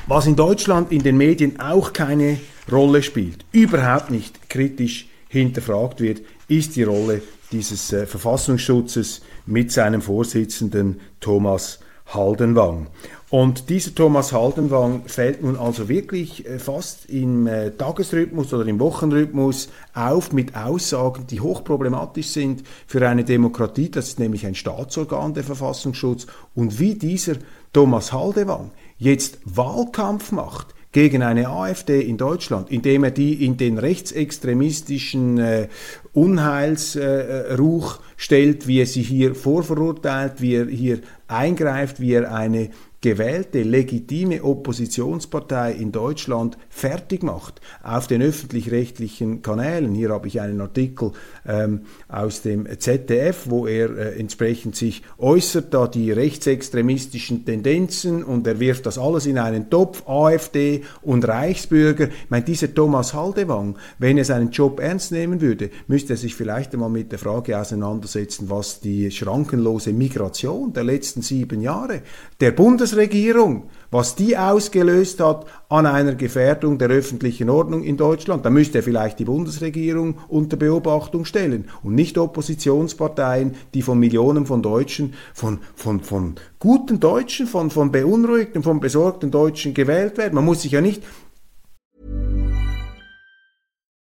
Was 0.08 0.28
in 0.28 0.36
Deutschland 0.36 0.92
in 0.92 1.02
den 1.02 1.18
Medien 1.18 1.60
auch 1.60 1.92
keine 1.92 2.38
Rolle 2.72 3.02
spielt, 3.02 3.44
überhaupt 3.52 4.12
nicht 4.12 4.52
kritisch 4.52 5.08
hinterfragt 5.30 6.00
wird, 6.00 6.22
ist 6.48 6.76
die 6.76 6.84
Rolle 6.84 7.24
dieses 7.52 7.92
äh, 7.92 8.06
Verfassungsschutzes 8.06 9.22
mit 9.48 9.72
seinem 9.72 10.04
Vorsitzenden 10.04 11.00
Thomas 11.20 11.80
Haldenwang. 12.14 12.86
Und 13.32 13.72
dieser 13.72 13.96
Thomas 13.96 14.32
Haldenwang 14.32 15.06
fällt 15.08 15.42
nun 15.42 15.58
also 15.58 15.90
wirklich 15.90 16.46
äh, 16.46 16.60
fast 16.60 17.08
im 17.08 17.48
äh, 17.48 17.72
Tagesrhythmus 17.72 18.54
oder 18.54 18.68
im 18.68 18.80
Wochenrhythmus 18.80 19.70
auf 19.96 20.32
mit 20.32 20.56
Aussagen, 20.56 21.26
die 21.28 21.40
hochproblematisch 21.40 22.28
sind 22.28 22.64
für 22.86 23.08
eine 23.10 23.24
Demokratie. 23.24 23.90
Das 23.90 24.10
ist 24.10 24.20
nämlich 24.20 24.46
ein 24.46 24.54
Staatsorgan, 24.54 25.34
der 25.34 25.44
Verfassungsschutz. 25.44 26.28
Und 26.54 26.80
wie 26.80 26.94
dieser 26.94 27.38
Thomas 27.74 28.14
Haldenwang 28.14 28.70
jetzt 28.98 29.40
Wahlkampf 29.46 30.32
macht 30.32 30.76
gegen 30.92 31.24
eine 31.24 31.50
AfD 31.50 32.00
in 32.00 32.18
Deutschland, 32.18 32.72
indem 32.72 33.04
er 33.04 33.12
die 33.12 33.46
in 33.46 33.58
den 33.58 33.78
rechtsextremistischen 33.78 35.38
äh, 35.38 35.68
Unheilsruch 36.14 37.96
äh, 37.96 38.02
stellt, 38.16 38.68
wie 38.68 38.80
er 38.80 38.86
sie 38.86 39.02
hier 39.02 39.36
vorverurteilt, 39.36 40.42
wie 40.42 40.56
er 40.56 40.68
hier 40.68 41.02
eingreift, 41.28 42.00
wie 42.00 42.14
er 42.14 42.34
eine 42.34 42.70
gewählte, 43.06 43.62
legitime 43.62 44.44
Oppositionspartei 44.44 45.74
in 45.74 45.92
Deutschland 45.92 46.58
fertig 46.70 47.22
macht 47.22 47.62
auf 47.84 48.08
den 48.08 48.24
öffentlich-rechtlichen 48.24 49.44
Kanälen. 49.44 49.94
Hier 49.94 50.10
habe 50.10 50.28
ich 50.28 50.42
einen 50.42 50.60
Artikel 50.60 51.12
ähm, 51.48 51.82
aus 52.08 52.42
dem 52.42 52.68
ZDF, 52.80 53.46
wo 53.48 53.68
er 53.68 53.96
äh, 53.96 54.20
entsprechend 54.20 54.76
sich 54.76 55.04
äußert, 55.20 55.72
da 55.72 55.86
die 55.88 56.12
rechtsextremistischen 56.12 57.46
Tendenzen 57.46 58.24
und 58.24 58.48
er 58.48 58.60
wirft 58.60 58.88
das 58.88 58.98
alles 58.98 59.28
in 59.28 59.38
einen 59.38 59.70
Topf, 59.70 60.02
AfD 60.08 60.82
und 61.04 61.28
Reichsbürger. 61.28 62.08
Ich 62.08 62.30
meine, 62.30 62.46
dieser 62.46 62.74
Thomas 62.74 63.14
Haldewang, 63.14 63.78
wenn 64.00 64.18
er 64.18 64.26
seinen 64.26 64.50
Job 64.50 64.80
ernst 64.80 65.12
nehmen 65.12 65.42
würde, 65.42 65.70
müsste 65.86 66.14
er 66.14 66.18
sich 66.18 66.34
vielleicht 66.34 66.74
einmal 66.74 66.90
mit 66.90 67.12
der 67.12 67.20
Frage 67.20 67.60
auseinandersetzen, 67.60 68.50
was 68.50 68.80
die 68.80 69.12
schrankenlose 69.12 69.94
Migration 69.94 70.74
der 70.74 70.84
letzten 70.84 71.22
sieben 71.22 71.62
Jahre 71.62 72.02
der 72.40 72.52
Bundesregierung, 72.96 73.70
was 73.92 74.16
die 74.16 74.38
ausgelöst 74.38 75.20
hat 75.20 75.46
an 75.68 75.86
einer 75.86 76.16
Gefährdung 76.16 76.78
der 76.78 76.88
öffentlichen 76.88 77.50
Ordnung 77.50 77.84
in 77.84 77.98
Deutschland. 77.98 78.46
Da 78.46 78.50
müsste 78.50 78.82
vielleicht 78.82 79.20
die 79.20 79.26
Bundesregierung 79.26 80.20
unter 80.30 80.56
Beobachtung 80.56 81.26
stellen 81.26 81.70
und 81.84 81.94
nicht 81.94 82.18
Oppositionsparteien, 82.18 83.56
die 83.74 83.82
von 83.82 84.00
Millionen 84.00 84.46
von 84.46 84.62
Deutschen, 84.62 85.14
von, 85.34 85.60
von, 85.76 86.00
von 86.00 86.36
guten 86.58 87.02
Deutschen, 87.02 87.48
von, 87.48 87.70
von 87.70 87.92
beunruhigten, 87.92 88.64
von 88.64 88.80
besorgten 88.80 89.30
Deutschen 89.30 89.74
gewählt 89.74 90.18
werden. 90.18 90.36
Man 90.36 90.46
muss 90.46 90.62
sich 90.62 90.72
ja 90.72 90.80
nicht 90.80 91.04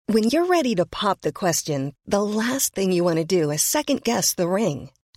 When 0.07 0.23
you're 0.23 0.49
ready 0.49 0.73
to 0.73 0.85
pop 0.85 1.19
the 1.21 1.31
question, 1.31 1.93
the 2.07 2.23
last 2.23 2.73
thing 2.73 2.91
you 2.91 3.03
want 3.03 3.19
to 3.19 3.23
do 3.23 3.51
is 3.51 3.61
second 3.61 4.03
guess 4.03 4.33
the 4.33 4.47
ring. 4.47 4.89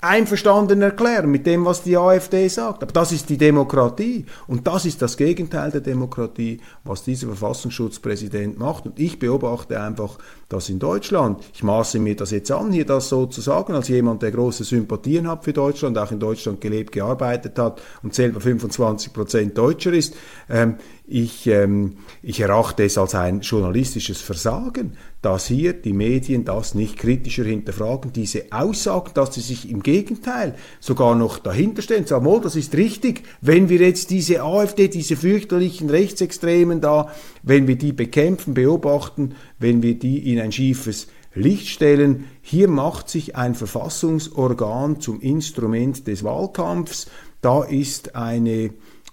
einverstanden 0.00 0.82
erklären 0.82 1.30
mit 1.30 1.46
dem, 1.46 1.64
was 1.64 1.82
die 1.82 1.96
AfD 1.96 2.48
sagt. 2.48 2.82
Aber 2.82 2.92
das 2.92 3.12
ist 3.12 3.28
die 3.28 3.36
Demokratie. 3.36 4.24
Und 4.46 4.66
das 4.66 4.86
ist 4.86 5.02
das 5.02 5.16
Gegenteil 5.16 5.70
der 5.70 5.80
Demokratie, 5.80 6.60
was 6.84 7.04
dieser 7.04 7.26
Verfassungsschutzpräsident 7.28 8.58
macht. 8.58 8.86
Und 8.86 8.98
ich 8.98 9.18
beobachte 9.18 9.80
einfach, 9.80 10.18
dass 10.48 10.68
in 10.68 10.78
Deutschland, 10.78 11.42
ich 11.54 11.62
maße 11.62 11.98
mir 11.98 12.16
das 12.16 12.30
jetzt 12.30 12.50
an, 12.50 12.72
hier 12.72 12.86
das 12.86 13.08
so 13.08 13.26
zu 13.26 13.40
sagen, 13.40 13.74
als 13.74 13.88
jemand, 13.88 14.22
der 14.22 14.32
große 14.32 14.64
Sympathien 14.64 15.28
hat 15.28 15.44
für 15.44 15.52
Deutschland, 15.52 15.98
auch 15.98 16.10
in 16.10 16.20
Deutschland 16.20 16.60
gelebt, 16.60 16.92
gearbeitet 16.92 17.58
hat 17.58 17.80
und 18.02 18.14
selber 18.14 18.40
25 18.40 19.12
Prozent 19.12 19.56
Deutscher 19.56 19.92
ist, 19.92 20.14
ähm, 20.48 20.76
ich, 21.10 21.48
ähm, 21.48 21.96
ich 22.22 22.40
erachte 22.40 22.84
es 22.84 22.96
als 22.96 23.14
ein 23.14 23.40
journalistisches 23.40 24.20
Versagen, 24.20 24.96
dass 25.22 25.46
hier 25.46 25.72
die 25.72 25.92
Medien 25.92 26.44
das 26.44 26.74
nicht 26.74 26.96
kritischer 26.96 27.44
hinterfragen, 27.44 28.12
diese 28.12 28.44
Aussagen, 28.52 29.10
dass 29.14 29.34
sie 29.34 29.40
sich 29.40 29.68
im 29.68 29.82
Gegenteil 29.82 30.54
sogar 30.78 31.16
noch 31.16 31.38
dahinter 31.38 31.82
stehen, 31.82 32.06
sagen, 32.06 32.26
oh, 32.26 32.38
das 32.38 32.54
ist 32.54 32.74
richtig, 32.76 33.24
wenn 33.40 33.68
wir 33.68 33.80
jetzt 33.80 34.10
diese 34.10 34.42
AfD, 34.42 34.88
diese 34.88 35.16
fürchterlichen 35.16 35.90
Rechtsextremen 35.90 36.80
da, 36.80 37.10
wenn 37.42 37.66
wir 37.66 37.76
die 37.76 37.92
bekämpfen, 37.92 38.54
beobachten, 38.54 39.34
wenn 39.58 39.82
wir 39.82 39.98
die 39.98 40.32
in 40.32 40.40
ein 40.40 40.52
schiefes 40.52 41.08
Licht 41.34 41.68
stellen. 41.68 42.26
Hier 42.40 42.68
macht 42.68 43.08
sich 43.08 43.36
ein 43.36 43.54
Verfassungsorgan 43.54 45.00
zum 45.00 45.20
Instrument 45.20 46.06
des 46.06 46.22
Wahlkampfs. 46.22 47.08
Da 47.40 47.62
ist 47.62 48.14
eine 48.14 48.70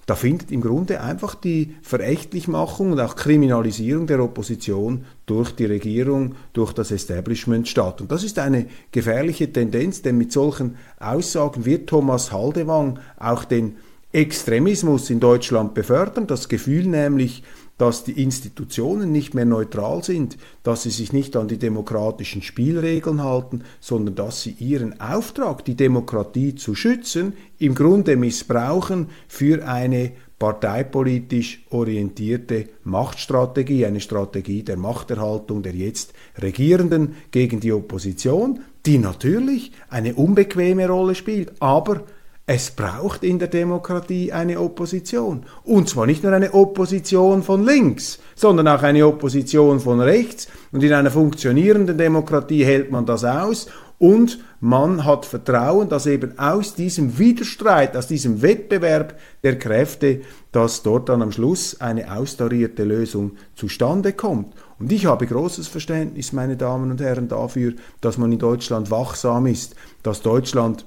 da 0.07 0.15
findet 0.15 0.51
im 0.51 0.61
Grunde 0.61 1.01
einfach 1.01 1.35
die 1.35 1.75
Verächtlichmachung 1.81 2.93
und 2.93 2.99
auch 3.01 3.17
Kriminalisierung 3.17 4.07
der 4.07 4.23
Opposition 4.23 5.03
durch 5.25 5.51
die 5.51 5.65
Regierung, 5.65 6.35
durch 6.53 6.71
das 6.71 6.91
Establishment 6.91 7.67
statt. 7.67 7.99
Und 7.99 8.09
das 8.09 8.23
ist 8.23 8.39
eine 8.39 8.67
gefährliche 8.93 9.51
Tendenz, 9.51 10.01
denn 10.01 10.17
mit 10.17 10.31
solchen 10.31 10.77
Aussagen 10.97 11.65
wird 11.65 11.89
Thomas 11.89 12.31
Haldewang 12.31 12.99
auch 13.19 13.43
den 13.43 13.75
Extremismus 14.13 15.09
in 15.09 15.19
Deutschland 15.19 15.73
befördern, 15.73 16.25
das 16.25 16.47
Gefühl 16.47 16.85
nämlich, 16.85 17.43
dass 17.77 18.03
die 18.03 18.21
Institutionen 18.21 19.11
nicht 19.11 19.33
mehr 19.33 19.45
neutral 19.45 20.03
sind, 20.03 20.37
dass 20.63 20.83
sie 20.83 20.89
sich 20.89 21.13
nicht 21.13 21.35
an 21.35 21.47
die 21.47 21.57
demokratischen 21.57 22.41
Spielregeln 22.41 23.23
halten, 23.23 23.63
sondern 23.79 24.15
dass 24.15 24.41
sie 24.41 24.55
ihren 24.59 24.99
Auftrag, 24.99 25.63
die 25.65 25.75
Demokratie 25.75 26.55
zu 26.55 26.75
schützen, 26.75 27.33
im 27.59 27.75
Grunde 27.75 28.15
missbrauchen 28.15 29.09
für 29.27 29.67
eine 29.67 30.11
parteipolitisch 30.39 31.65
orientierte 31.71 32.69
Machtstrategie, 32.83 33.85
eine 33.85 33.99
Strategie 33.99 34.63
der 34.63 34.77
Machterhaltung 34.77 35.63
der 35.63 35.73
jetzt 35.73 36.13
Regierenden 36.39 37.15
gegen 37.31 37.59
die 37.59 37.73
Opposition, 37.73 38.61
die 38.85 38.99
natürlich 38.99 39.71
eine 39.89 40.13
unbequeme 40.13 40.87
Rolle 40.87 41.15
spielt, 41.15 41.53
aber 41.59 42.03
es 42.49 42.71
braucht 42.71 43.25
in 43.25 43.39
der 43.39 43.49
Demokratie 43.49 44.31
eine 44.31 44.61
Opposition. 44.61 45.43
Und 45.65 45.89
zwar 45.89 46.05
nicht 46.05 46.23
nur 46.23 46.31
eine 46.31 46.53
Opposition 46.53 47.43
von 47.43 47.65
links, 47.65 48.19
sondern 48.35 48.69
auch 48.69 48.83
eine 48.83 49.05
Opposition 49.05 49.81
von 49.81 49.99
rechts. 49.99 50.47
Und 50.71 50.81
in 50.81 50.93
einer 50.93 51.11
funktionierenden 51.11 51.97
Demokratie 51.97 52.63
hält 52.63 52.89
man 52.89 53.05
das 53.05 53.25
aus. 53.25 53.67
Und 53.99 54.39
man 54.61 55.03
hat 55.03 55.25
Vertrauen, 55.25 55.89
dass 55.89 56.05
eben 56.05 56.39
aus 56.39 56.73
diesem 56.73 57.19
Widerstreit, 57.19 57.97
aus 57.97 58.07
diesem 58.07 58.41
Wettbewerb 58.41 59.19
der 59.43 59.59
Kräfte, 59.59 60.21
dass 60.53 60.83
dort 60.83 61.09
dann 61.09 61.21
am 61.21 61.33
Schluss 61.33 61.81
eine 61.81 62.15
austarierte 62.15 62.85
Lösung 62.85 63.33
zustande 63.55 64.13
kommt. 64.13 64.53
Und 64.79 64.89
ich 64.93 65.05
habe 65.05 65.27
großes 65.27 65.67
Verständnis, 65.67 66.31
meine 66.31 66.55
Damen 66.55 66.91
und 66.91 67.01
Herren, 67.01 67.27
dafür, 67.27 67.73
dass 67.99 68.17
man 68.17 68.31
in 68.31 68.39
Deutschland 68.39 68.89
wachsam 68.89 69.47
ist, 69.47 69.75
dass 70.01 70.21
Deutschland 70.21 70.85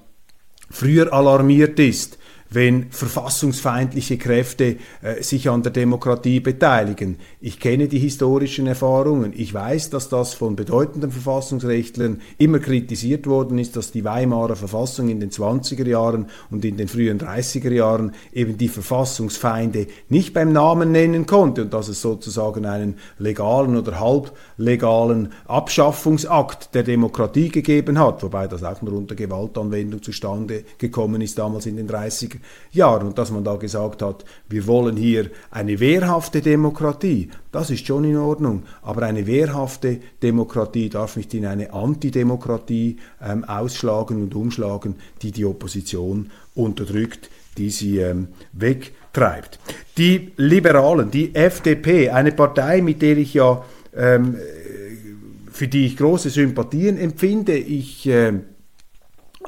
früher 0.70 1.12
alarmiert 1.12 1.78
ist, 1.78 2.18
wenn 2.50 2.90
verfassungsfeindliche 2.90 4.18
Kräfte 4.18 4.76
äh, 5.02 5.22
sich 5.22 5.48
an 5.48 5.62
der 5.62 5.72
Demokratie 5.72 6.40
beteiligen. 6.40 7.16
Ich 7.40 7.60
kenne 7.60 7.86
die 7.88 7.98
historischen 7.98 8.66
Erfahrungen. 8.66 9.32
Ich 9.36 9.54
weiß, 9.54 9.90
dass 9.90 10.08
das 10.08 10.34
von 10.34 10.56
bedeutenden 10.56 11.12
Verfassungsrechtlern 11.12 12.20
immer 12.38 12.58
kritisiert 12.58 13.26
worden 13.26 13.58
ist, 13.58 13.76
dass 13.76 13.92
die 13.92 14.04
Weimarer 14.04 14.56
Verfassung 14.56 15.08
in 15.08 15.20
den 15.20 15.30
20er 15.30 15.86
Jahren 15.86 16.26
und 16.50 16.64
in 16.64 16.76
den 16.76 16.88
frühen 16.88 17.20
30er 17.20 17.72
Jahren 17.72 18.12
eben 18.32 18.58
die 18.58 18.68
Verfassungsfeinde 18.68 19.86
nicht 20.08 20.34
beim 20.34 20.52
Namen 20.52 20.90
nennen 20.90 21.26
konnte 21.26 21.62
und 21.62 21.72
dass 21.72 21.88
es 21.88 22.02
sozusagen 22.02 22.66
einen 22.66 22.96
legalen 23.18 23.76
oder 23.76 24.00
halblegalen 24.00 25.32
Abschaffungsakt 25.46 26.74
der 26.74 26.82
Demokratie 26.82 27.48
gegeben 27.48 27.98
hat, 27.98 28.22
wobei 28.22 28.48
das 28.48 28.64
auch 28.64 28.82
nur 28.82 28.94
unter 28.94 29.14
Gewaltanwendung 29.14 30.02
zustande 30.02 30.64
gekommen 30.78 31.20
ist 31.20 31.38
damals 31.38 31.66
in 31.66 31.76
den 31.76 31.88
30er 31.88 32.39
Jahren 32.72 33.08
und 33.08 33.18
dass 33.18 33.30
man 33.30 33.44
da 33.44 33.56
gesagt 33.56 34.02
hat, 34.02 34.24
wir 34.48 34.66
wollen 34.66 34.96
hier 34.96 35.30
eine 35.50 35.80
wehrhafte 35.80 36.40
Demokratie, 36.40 37.30
das 37.52 37.70
ist 37.70 37.86
schon 37.86 38.04
in 38.04 38.16
Ordnung, 38.16 38.64
aber 38.82 39.02
eine 39.02 39.26
wehrhafte 39.26 40.00
Demokratie 40.22 40.88
darf 40.88 41.16
nicht 41.16 41.34
in 41.34 41.46
eine 41.46 41.72
Antidemokratie 41.72 42.98
ähm, 43.22 43.44
ausschlagen 43.44 44.22
und 44.22 44.34
umschlagen, 44.34 44.96
die 45.22 45.32
die 45.32 45.44
Opposition 45.44 46.30
unterdrückt, 46.54 47.30
die 47.56 47.70
sie 47.70 47.98
ähm, 47.98 48.28
wegtreibt. 48.52 49.58
Die 49.96 50.32
Liberalen, 50.36 51.10
die 51.10 51.34
FDP, 51.34 52.10
eine 52.10 52.32
Partei, 52.32 52.82
mit 52.82 53.02
der 53.02 53.18
ich 53.18 53.34
ja 53.34 53.64
ähm, 53.96 54.36
für 55.60 55.68
die 55.68 55.84
ich 55.84 55.98
große 55.98 56.30
Sympathien 56.30 56.96
empfinde. 56.96 57.54
Ich 57.56 58.06
äh, 58.08 58.32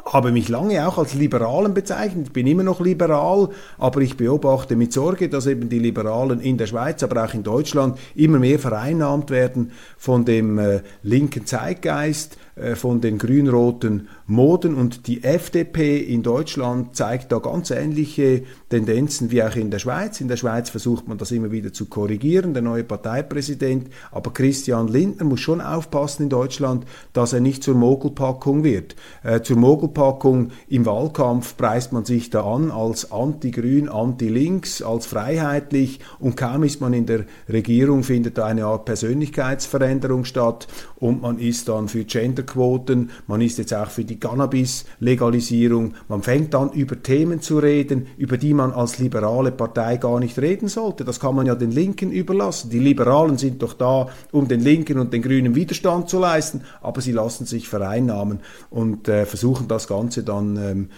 habe 0.05 0.33
mich 0.33 0.49
lange 0.49 0.87
auch 0.87 0.99
als 0.99 1.15
Liberalen 1.15 1.75
bezeichnet. 1.75 2.29
Ich 2.29 2.33
bin 2.33 2.47
immer 2.47 2.62
noch 2.62 2.81
liberal, 2.81 3.49
aber 3.79 4.01
ich 4.01 4.17
beobachte 4.17 4.77
mit 4.77 4.93
Sorge, 4.93 5.29
dass 5.29 5.47
eben 5.47 5.69
die 5.69 5.79
Liberalen 5.79 6.41
in 6.41 6.59
der 6.59 6.67
Schweiz, 6.67 7.03
aber 7.03 7.25
auch 7.25 7.35
in 7.35 7.43
Deutschland 7.43 7.99
immer 8.15 8.38
mehr 8.38 8.59
vereinnahmt 8.59 9.31
werden 9.31 9.73
von 9.97 10.25
dem 10.25 10.59
äh, 10.59 10.81
linken 11.03 11.47
Zeitgeist, 11.47 12.37
von 12.75 13.01
den 13.01 13.17
grün-roten 13.17 14.09
Moden 14.27 14.75
und 14.75 15.07
die 15.07 15.25
FDP 15.25 15.99
in 15.99 16.23
Deutschland 16.23 16.95
zeigt 16.95 17.33
da 17.33 17.38
ganz 17.38 17.71
ähnliche 17.71 18.43
Tendenzen 18.69 19.31
wie 19.31 19.43
auch 19.43 19.57
in 19.57 19.71
der 19.71 19.79
Schweiz. 19.79 20.21
In 20.21 20.29
der 20.29 20.37
Schweiz 20.37 20.69
versucht 20.69 21.09
man 21.09 21.19
das 21.19 21.31
immer 21.31 21.51
wieder 21.51 21.73
zu 21.73 21.87
korrigieren, 21.87 22.53
der 22.53 22.62
neue 22.62 22.85
Parteipräsident, 22.85 23.88
aber 24.11 24.33
Christian 24.33 24.88
Lindner 24.88 25.25
muss 25.25 25.41
schon 25.41 25.61
aufpassen 25.61 26.25
in 26.25 26.29
Deutschland, 26.29 26.85
dass 27.12 27.33
er 27.33 27.41
nicht 27.41 27.62
zur 27.62 27.75
Mogelpackung 27.75 28.65
wird. 28.65 28.97
Äh, 29.23 29.41
zur 29.41 29.57
Mogelpackung 29.57 30.51
im 30.69 30.85
Wahlkampf 30.87 31.57
preist 31.57 31.93
man 31.93 32.05
sich 32.05 32.31
da 32.31 32.45
an 32.45 32.71
als 32.71 33.12
anti-grün, 33.12 33.88
anti-links, 33.88 34.83
als 34.83 35.07
freiheitlich 35.07 36.01
und 36.19 36.37
kaum 36.37 36.65
ist 36.65 36.81
man 36.81 36.93
in 36.93 37.07
der 37.07 37.25
Regierung, 37.49 38.03
findet 38.03 38.38
da 38.38 38.47
eine 38.47 38.67
Art 38.67 38.85
Persönlichkeitsveränderung 38.85 40.25
statt 40.25 40.69
und 40.97 41.23
man 41.23 41.38
ist 41.38 41.69
dann 41.69 41.88
für 41.88 42.05
Gender 42.05 42.41
Gender-Quoten, 42.42 43.11
man 43.26 43.40
ist 43.40 43.59
jetzt 43.59 43.74
auch 43.74 43.90
für 43.90 44.05
die 44.05 44.18
Cannabis-Legalisierung, 44.18 45.94
man 46.09 46.22
fängt 46.22 46.55
an 46.55 46.70
über 46.72 47.02
Themen 47.02 47.40
zu 47.40 47.59
reden, 47.59 48.07
über 48.16 48.37
die 48.37 48.55
man 48.55 48.72
als 48.72 48.98
liberale 48.98 49.52
Partei 49.52 49.96
gar 49.96 50.20
nicht 50.20 50.38
reden 50.38 50.68
sollte. 50.68 51.05
Das 51.05 51.20
kann 51.20 51.35
man 51.35 51.46
ja 51.46 51.55
den 51.55 51.70
Linken 51.70 52.11
überlassen. 52.11 52.70
Die 52.70 52.78
Liberalen 52.78 53.38
sind 53.38 53.62
doch 53.62 53.74
da, 53.74 54.09
um 54.31 54.48
den 54.48 54.61
Linken 54.61 54.98
und 54.98 55.12
den 55.12 55.22
Grünen 55.22 55.55
Widerstand 55.55 56.09
zu 56.09 56.18
leisten, 56.18 56.62
aber 56.81 57.00
sie 57.00 57.12
lassen 57.12 57.46
sich 57.46 57.68
vereinnahmen 57.68 58.40
und 58.70 59.09
äh, 59.09 59.26
versuchen 59.26 59.68
das 59.68 59.87
Ganze 59.87 60.22
dann 60.22 60.57
ähm, 60.57 60.88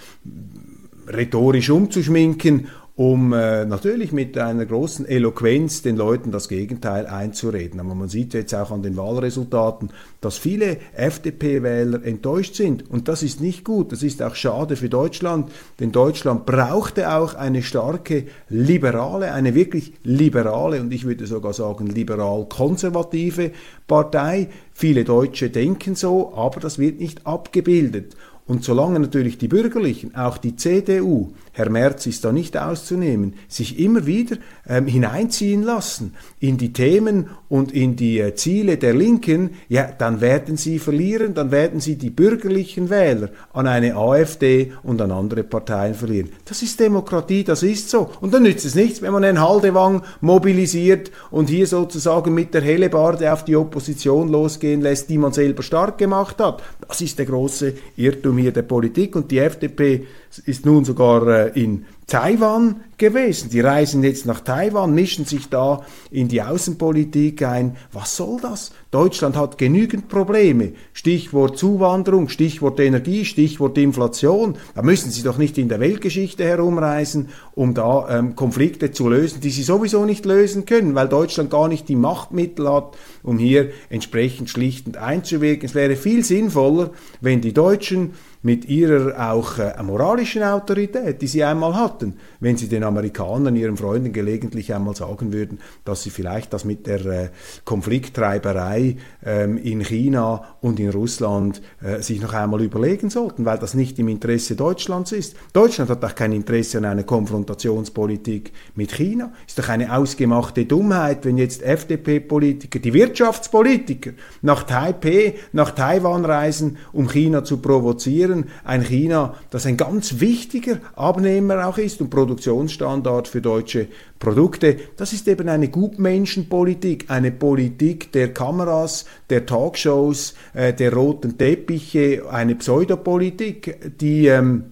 rhetorisch 1.07 1.71
umzuschminken 1.71 2.69
um 2.97 3.33
äh, 3.33 3.65
natürlich 3.65 4.13
mit 4.13 4.39
einer 4.39 4.67
großen 4.67 5.05
Eloquenz 5.05 5.83
den 5.83 5.97
Leuten 5.97 6.31
das 6.31 6.49
Gegenteil 6.49 7.09
einzureden. 7.09 7.81
Aber 7.81 7.97
man 7.97 8.09
sieht 8.09 8.35
jetzt 8.35 8.55
auch 8.55 8.71
an 8.71 8.85
den 8.85 8.97
Wahlresultaten, 8.97 9.91
dass 10.21 10.39
viele 10.39 10.77
FDP-Wähler 10.95 12.05
enttäuscht 12.05 12.55
sind. 12.55 12.89
Und 12.89 13.09
das 13.09 13.25
ist 13.25 13.41
nicht 13.41 13.65
gut. 13.65 13.91
Das 13.91 14.05
ist 14.05 14.23
auch 14.23 14.37
schade 14.37 14.77
für 14.77 14.89
Deutschland, 14.89 15.51
denn 15.81 15.91
Deutschland 15.91 16.47
brauchte 16.47 17.13
auch 17.13 17.35
eine 17.35 17.63
starke 17.63 18.27
liberale, 18.49 19.33
eine 19.33 19.57
wirklich 19.57 19.95
liberale 20.05 20.81
und 20.81 20.93
ich 20.93 21.05
würde 21.05 21.27
sogar 21.27 21.53
sagen 21.53 21.89
liberal-konservative 21.89 23.51
Partei. 23.89 24.51
Viele 24.73 25.03
Deutsche 25.03 25.51
denken 25.51 25.97
so, 25.97 26.33
aber 26.37 26.61
das 26.61 26.79
wird 26.79 27.01
nicht 27.01 27.27
abgebildet. 27.27 28.15
Und 28.47 28.63
solange 28.63 29.01
natürlich 29.01 29.39
die 29.39 29.49
Bürgerlichen, 29.49 30.15
auch 30.15 30.37
die 30.37 30.55
CDU, 30.55 31.33
Herr 31.57 31.71
Merz 31.71 32.05
ist 32.07 32.25
da 32.25 32.33
nicht 32.33 32.57
auszunehmen, 32.57 33.35
sich 33.47 33.79
immer 33.79 34.07
wieder 34.07 34.37
ähm, 34.69 34.89
hineinziehen 34.89 35.63
lassen 35.63 36.15
in 36.41 36.59
die 36.59 36.73
Themen 36.73 37.31
und 37.49 37.73
in 37.73 37.95
die 37.95 38.19
äh, 38.19 38.35
Ziele 38.35 38.77
der 38.77 38.93
Linken, 38.93 39.51
ja, 39.69 39.89
dann 39.97 40.21
werden 40.21 40.57
sie 40.57 40.81
verlieren, 40.81 41.33
dann 41.33 41.53
werden 41.53 41.79
sie 41.79 41.95
die 41.95 42.11
bürgerlichen 42.11 42.91
Wähler 42.91 43.29
an 43.53 43.69
eine 43.69 43.95
AfD 43.95 44.73
und 44.83 45.01
an 45.01 45.13
andere 45.13 45.45
Parteien 45.45 45.95
verlieren. 45.95 46.31
Das 46.45 46.61
ist 46.63 46.81
Demokratie, 46.81 47.45
das 47.45 47.63
ist 47.63 47.89
so. 47.89 48.11
Und 48.21 48.35
dann 48.35 48.43
nützt 48.43 48.65
es 48.65 48.75
nichts, 48.75 49.01
wenn 49.01 49.13
man 49.13 49.23
einen 49.23 49.41
Haldewang 49.41 50.03
mobilisiert 50.21 51.13
und 51.31 51.49
hier 51.49 51.69
sozusagen 51.69 52.35
mit 52.35 52.53
der 52.53 52.63
Hellebarde 52.63 53.33
auf 53.33 53.45
die 53.45 53.55
Opposition 53.55 54.29
losgehen 54.29 54.81
lässt, 54.81 55.09
die 55.09 55.19
man 55.19 55.33
selber 55.33 55.63
stark 55.63 55.99
gemacht 55.99 56.41
hat. 56.41 56.65
Das 56.89 57.01
ist 57.01 57.17
der 57.17 57.27
große 57.27 57.75
Irrtum 57.97 58.39
hier 58.39 58.53
der 58.53 58.63
Politik 58.63 59.15
und 59.15 59.31
die 59.31 59.39
FDP 59.39 60.07
ist 60.47 60.67
nun 60.67 60.85
sogar 60.85 61.29
äh, 61.29 61.44
in 61.49 61.85
Taiwan 62.07 62.83
gewesen. 62.99 63.49
Die 63.51 63.61
reisen 63.61 64.05
jetzt 64.05 64.27
nach 64.27 64.41
Taiwan, 64.41 64.95
mischen 64.95 65.25
sich 65.25 65.49
da 65.49 65.83
in 66.11 66.29
die 66.29 66.43
Außenpolitik 66.43 67.43
ein. 67.43 67.77
Was 67.93 68.17
soll 68.17 68.41
das? 68.41 68.73
Deutschland 68.91 69.37
hat 69.37 69.57
genügend 69.57 70.09
Probleme. 70.09 70.73
Stichwort 70.93 71.57
Zuwanderung, 71.59 72.29
Stichwort 72.29 72.79
Energie, 72.79 73.25
Stichwort 73.25 73.79
Inflation. 73.79 74.57
Da 74.75 74.83
müssen 74.83 75.11
Sie 75.11 75.23
doch 75.23 75.39
nicht 75.39 75.57
in 75.57 75.69
der 75.69 75.81
Weltgeschichte 75.81 76.45
herumreisen, 76.45 77.31
um 77.55 77.73
da 77.73 78.07
ähm, 78.11 78.37
Konflikte 78.37 78.93
zu 78.93 79.09
lösen, 79.09 79.41
die 79.41 79.51
Sie 79.51 79.63
sowieso 79.63 80.05
nicht 80.05 80.27
lösen 80.27 80.67
können, 80.67 80.95
weil 80.95 81.09
Deutschland 81.09 81.51
gar 81.51 81.69
nicht 81.69 81.89
die 81.89 81.97
Machtmittel 81.97 82.71
hat, 82.71 82.97
um 83.23 83.39
hier 83.39 83.71
entsprechend 83.89 84.51
schlichtend 84.51 84.99
einzuwirken. 84.99 85.67
Es 85.67 85.75
wäre 85.75 85.97
viel 85.97 86.23
sinnvoller, 86.23 86.91
wenn 87.21 87.41
die 87.41 87.55
Deutschen 87.55 88.13
mit 88.45 88.67
ihrer 88.67 89.33
auch 89.33 89.59
äh, 89.59 89.83
moralischen 89.83 90.43
Autorität, 90.43 91.23
die 91.23 91.27
sie 91.27 91.43
einmal 91.43 91.75
hatten, 91.75 92.19
wenn 92.41 92.59
sie 92.59 92.69
den 92.69 92.85
Amerikanern, 92.85 93.57
ihren 93.57 93.79
Freunden 93.79 94.13
gelegentlich 94.13 94.73
einmal 94.75 94.95
sagen 94.95 95.33
würden, 95.33 95.61
dass 95.87 96.03
sie 96.03 96.11
vielleicht 96.11 96.53
das 96.53 96.67
mit 96.67 96.87
der 96.87 97.07
äh, 97.07 97.29
Konflikttreiberei 97.65 98.97
ähm, 99.25 99.57
in 99.57 99.81
China 99.81 100.45
und 100.61 100.79
in 100.79 100.91
Russland 100.91 101.63
äh, 101.83 102.03
sich 102.03 102.21
noch 102.21 102.35
einmal 102.35 102.61
überlegen 102.61 103.09
sollten, 103.09 103.47
weil 103.47 103.59
das 103.59 103.73
nicht 103.73 103.99
im 103.99 104.09
Interesse 104.09 104.57
Deutschlands 104.57 105.13
ist. 105.13 105.37
Deutschland 105.55 105.89
hat 105.89 106.05
auch 106.05 106.15
kein 106.15 106.33
Interesse 106.33 106.77
an 106.79 106.85
einer 106.85 107.05
Konfrontationspolitik 107.05 108.53
mit 108.75 108.93
China. 108.93 109.33
Ist 109.47 109.59
doch 109.59 109.71
eine 109.71 109.97
ausgemachte 109.97 110.67
Dummheit, 110.67 111.25
wenn 111.25 111.39
jetzt 111.39 111.63
FDP-Politiker, 111.63 112.79
die 112.79 112.93
Wirtschaftspolitiker 112.93 114.11
nach 114.43 114.65
Taipei, 114.65 115.37
nach 115.53 115.71
Taiwan 115.71 116.27
reisen, 116.27 116.77
um 116.93 117.09
China 117.09 117.43
zu 117.43 117.57
provozieren 117.57 118.34
etablieren 118.35 118.45
ein 118.65 118.83
China, 118.83 119.35
das 119.51 119.67
ein 119.67 119.77
ganz 119.77 120.21
wichtiger 120.21 120.79
Abnehmer 120.97 121.67
auch 121.67 121.79
ist 121.79 122.01
und 122.01 122.11
Produktionsstandard 122.11 123.29
für 123.29 123.41
deutsche 123.41 123.89
Produkte. 124.19 124.77
Das 124.97 125.13
ist 125.13 125.29
eben 125.29 125.49
eine 125.49 125.69
Gutmenschenpolitik, 125.69 127.07
eine 127.09 127.31
Politik 127.31 128.13
der 128.13 128.33
Kameras, 128.33 129.05
der 129.31 129.47
Talkshows, 129.47 130.35
äh, 130.55 130.73
der 130.73 130.93
roten 130.93 131.39
Teppiche, 131.39 132.25
eine 132.31 132.55
Pseudopolitik, 132.55 133.99
die 134.01 134.27
ähm, 134.27 134.65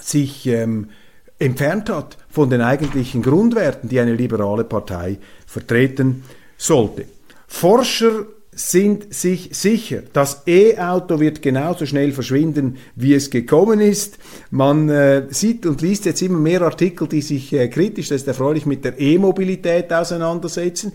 sich 0.00 0.46
ähm, 0.46 0.88
entfernt 1.38 1.90
hat 1.90 2.16
von 2.28 2.50
den 2.50 2.60
eigentlichen 2.60 3.22
Grundwerten, 3.22 3.88
die 3.88 4.00
eine 4.00 4.14
liberale 4.14 4.64
Partei 4.64 5.18
vertreten 5.46 6.22
sollte. 6.56 7.06
Forscher 7.46 8.26
sind 8.60 9.14
sich 9.14 9.50
sicher, 9.52 10.02
das 10.12 10.42
E-Auto 10.46 11.18
wird 11.18 11.40
genauso 11.40 11.86
schnell 11.86 12.12
verschwinden, 12.12 12.76
wie 12.94 13.14
es 13.14 13.30
gekommen 13.30 13.80
ist. 13.80 14.18
Man 14.50 14.88
äh, 14.88 15.26
sieht 15.30 15.64
und 15.64 15.80
liest 15.80 16.04
jetzt 16.04 16.20
immer 16.20 16.38
mehr 16.38 16.62
Artikel, 16.62 17.08
die 17.08 17.22
sich 17.22 17.52
äh, 17.52 17.68
kritisch, 17.68 18.08
das 18.08 18.22
ist 18.22 18.28
erfreulich, 18.28 18.66
mit 18.66 18.84
der 18.84 19.00
E-Mobilität 19.00 19.92
auseinandersetzen. 19.92 20.92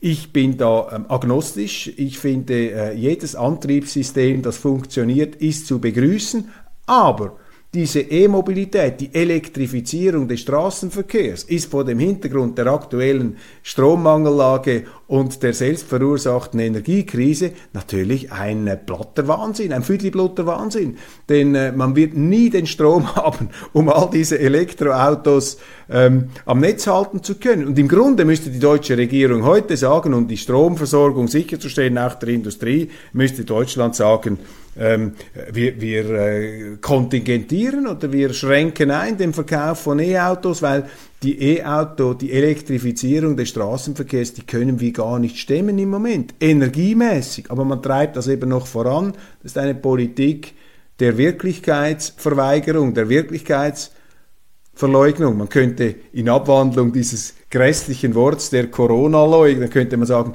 Ich 0.00 0.32
bin 0.32 0.56
da 0.56 0.88
ähm, 0.90 1.06
agnostisch. 1.08 1.92
Ich 1.96 2.18
finde, 2.18 2.72
äh, 2.72 2.94
jedes 2.94 3.36
Antriebssystem, 3.36 4.42
das 4.42 4.56
funktioniert, 4.56 5.36
ist 5.36 5.66
zu 5.66 5.80
begrüßen. 5.80 6.48
Aber 6.86 7.36
diese 7.74 8.00
E-Mobilität, 8.00 9.00
die 9.00 9.14
Elektrifizierung 9.14 10.28
des 10.28 10.40
Straßenverkehrs 10.40 11.44
ist 11.44 11.70
vor 11.70 11.84
dem 11.84 11.98
Hintergrund 11.98 12.58
der 12.58 12.66
aktuellen 12.66 13.38
Strommangellage 13.62 14.84
und 15.12 15.42
der 15.42 15.52
selbstverursachten 15.52 16.58
Energiekrise 16.58 17.52
natürlich 17.74 18.32
ein 18.32 18.66
äh, 18.66 18.78
platter 18.78 19.28
Wahnsinn, 19.28 19.74
ein 19.74 19.82
Füdliblutter 19.82 20.46
Wahnsinn. 20.46 20.96
Denn 21.28 21.54
äh, 21.54 21.70
man 21.70 21.94
wird 21.94 22.16
nie 22.16 22.48
den 22.48 22.66
Strom 22.66 23.14
haben, 23.16 23.50
um 23.74 23.90
all 23.90 24.08
diese 24.10 24.38
Elektroautos 24.38 25.58
ähm, 25.90 26.30
am 26.46 26.60
Netz 26.60 26.86
halten 26.86 27.22
zu 27.22 27.34
können. 27.34 27.66
Und 27.66 27.78
im 27.78 27.88
Grunde 27.88 28.24
müsste 28.24 28.48
die 28.48 28.58
deutsche 28.58 28.96
Regierung 28.96 29.44
heute 29.44 29.76
sagen, 29.76 30.14
um 30.14 30.26
die 30.26 30.38
Stromversorgung 30.38 31.28
sicherzustellen, 31.28 31.98
auch 31.98 32.14
der 32.14 32.30
Industrie, 32.30 32.88
müsste 33.12 33.44
Deutschland 33.44 33.94
sagen, 33.94 34.38
ähm, 34.78 35.12
wir, 35.52 35.78
wir 35.78 36.10
äh, 36.10 36.76
kontingentieren 36.80 37.86
oder 37.86 38.10
wir 38.10 38.32
schränken 38.32 38.90
ein 38.90 39.18
den 39.18 39.34
Verkauf 39.34 39.80
von 39.80 39.98
E-Autos, 39.98 40.62
weil 40.62 40.88
die 41.22 41.40
E-Auto, 41.40 42.14
die 42.14 42.32
Elektrifizierung 42.32 43.36
des 43.36 43.50
Straßenverkehrs, 43.50 44.32
die 44.34 44.44
können 44.44 44.80
wir 44.80 44.92
gar 44.92 45.18
nicht 45.18 45.38
stemmen 45.38 45.78
im 45.78 45.90
Moment, 45.90 46.34
energiemäßig. 46.40 47.50
Aber 47.50 47.64
man 47.64 47.82
treibt 47.82 48.16
das 48.16 48.28
eben 48.28 48.48
noch 48.48 48.66
voran. 48.66 49.12
Das 49.42 49.52
ist 49.52 49.58
eine 49.58 49.74
Politik 49.74 50.54
der 50.98 51.18
Wirklichkeitsverweigerung, 51.18 52.94
der 52.94 53.08
Wirklichkeitsverleugnung. 53.08 55.38
Man 55.38 55.48
könnte 55.48 55.94
in 56.12 56.28
Abwandlung 56.28 56.92
dieses 56.92 57.34
grässlichen 57.50 58.14
Worts 58.14 58.50
der 58.50 58.70
Corona-Leugner, 58.70 59.66
könnte 59.68 59.96
man 59.96 60.06
sagen, 60.06 60.34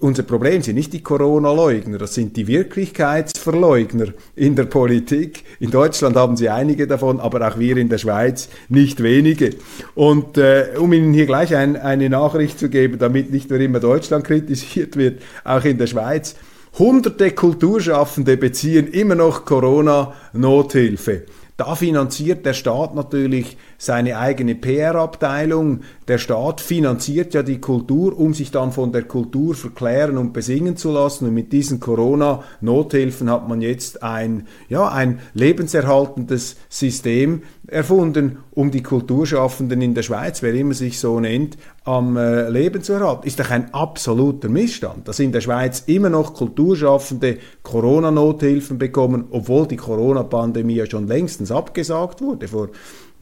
unser 0.00 0.22
Problem 0.22 0.62
sind 0.62 0.76
nicht 0.76 0.92
die 0.92 1.02
Corona-Leugner, 1.02 1.98
das 1.98 2.14
sind 2.14 2.36
die 2.36 2.46
Wirklichkeitsverleugner 2.46 4.06
in 4.34 4.56
der 4.56 4.64
Politik. 4.64 5.44
In 5.60 5.70
Deutschland 5.70 6.16
haben 6.16 6.36
sie 6.36 6.48
einige 6.48 6.86
davon, 6.86 7.20
aber 7.20 7.46
auch 7.46 7.58
wir 7.58 7.76
in 7.76 7.90
der 7.90 7.98
Schweiz 7.98 8.48
nicht 8.68 9.02
wenige. 9.02 9.50
Und 9.94 10.38
äh, 10.38 10.70
um 10.78 10.92
Ihnen 10.94 11.12
hier 11.12 11.26
gleich 11.26 11.54
ein, 11.54 11.76
eine 11.76 12.08
Nachricht 12.08 12.58
zu 12.58 12.70
geben, 12.70 12.98
damit 12.98 13.30
nicht 13.30 13.50
nur 13.50 13.60
immer 13.60 13.78
Deutschland 13.78 14.24
kritisiert 14.24 14.96
wird, 14.96 15.20
auch 15.44 15.64
in 15.64 15.76
der 15.76 15.86
Schweiz. 15.86 16.34
Hunderte 16.78 17.32
Kulturschaffende 17.32 18.36
beziehen 18.36 18.86
immer 18.86 19.16
noch 19.16 19.44
Corona-Nothilfe. 19.44 21.24
Da 21.56 21.74
finanziert 21.74 22.46
der 22.46 22.54
Staat 22.54 22.94
natürlich 22.94 23.58
seine 23.80 24.18
eigene 24.18 24.54
PR-Abteilung. 24.54 25.80
Der 26.06 26.18
Staat 26.18 26.60
finanziert 26.60 27.32
ja 27.32 27.42
die 27.42 27.62
Kultur, 27.62 28.16
um 28.16 28.34
sich 28.34 28.50
dann 28.50 28.72
von 28.72 28.92
der 28.92 29.04
Kultur 29.04 29.54
verklären 29.54 30.18
und 30.18 30.34
besingen 30.34 30.76
zu 30.76 30.92
lassen. 30.92 31.26
Und 31.26 31.34
mit 31.34 31.50
diesen 31.50 31.80
Corona-Nothilfen 31.80 33.30
hat 33.30 33.48
man 33.48 33.62
jetzt 33.62 34.02
ein, 34.02 34.46
ja, 34.68 34.86
ein 34.90 35.20
lebenserhaltendes 35.32 36.56
System 36.68 37.42
erfunden, 37.68 38.40
um 38.50 38.70
die 38.70 38.82
Kulturschaffenden 38.82 39.80
in 39.80 39.94
der 39.94 40.02
Schweiz, 40.02 40.42
wer 40.42 40.52
immer 40.52 40.74
sich 40.74 40.98
so 40.98 41.18
nennt, 41.18 41.56
am 41.84 42.18
äh, 42.18 42.50
Leben 42.50 42.82
zu 42.82 42.92
erhalten. 42.92 43.26
Ist 43.26 43.40
doch 43.40 43.50
ein 43.50 43.72
absoluter 43.72 44.50
Missstand, 44.50 45.08
dass 45.08 45.20
in 45.20 45.32
der 45.32 45.40
Schweiz 45.40 45.84
immer 45.86 46.10
noch 46.10 46.34
Kulturschaffende 46.34 47.38
Corona-Nothilfen 47.62 48.76
bekommen, 48.76 49.24
obwohl 49.30 49.66
die 49.66 49.76
Corona-Pandemie 49.76 50.74
ja 50.74 50.86
schon 50.86 51.06
längstens 51.06 51.50
abgesagt 51.50 52.20
wurde, 52.20 52.46
vor, 52.46 52.68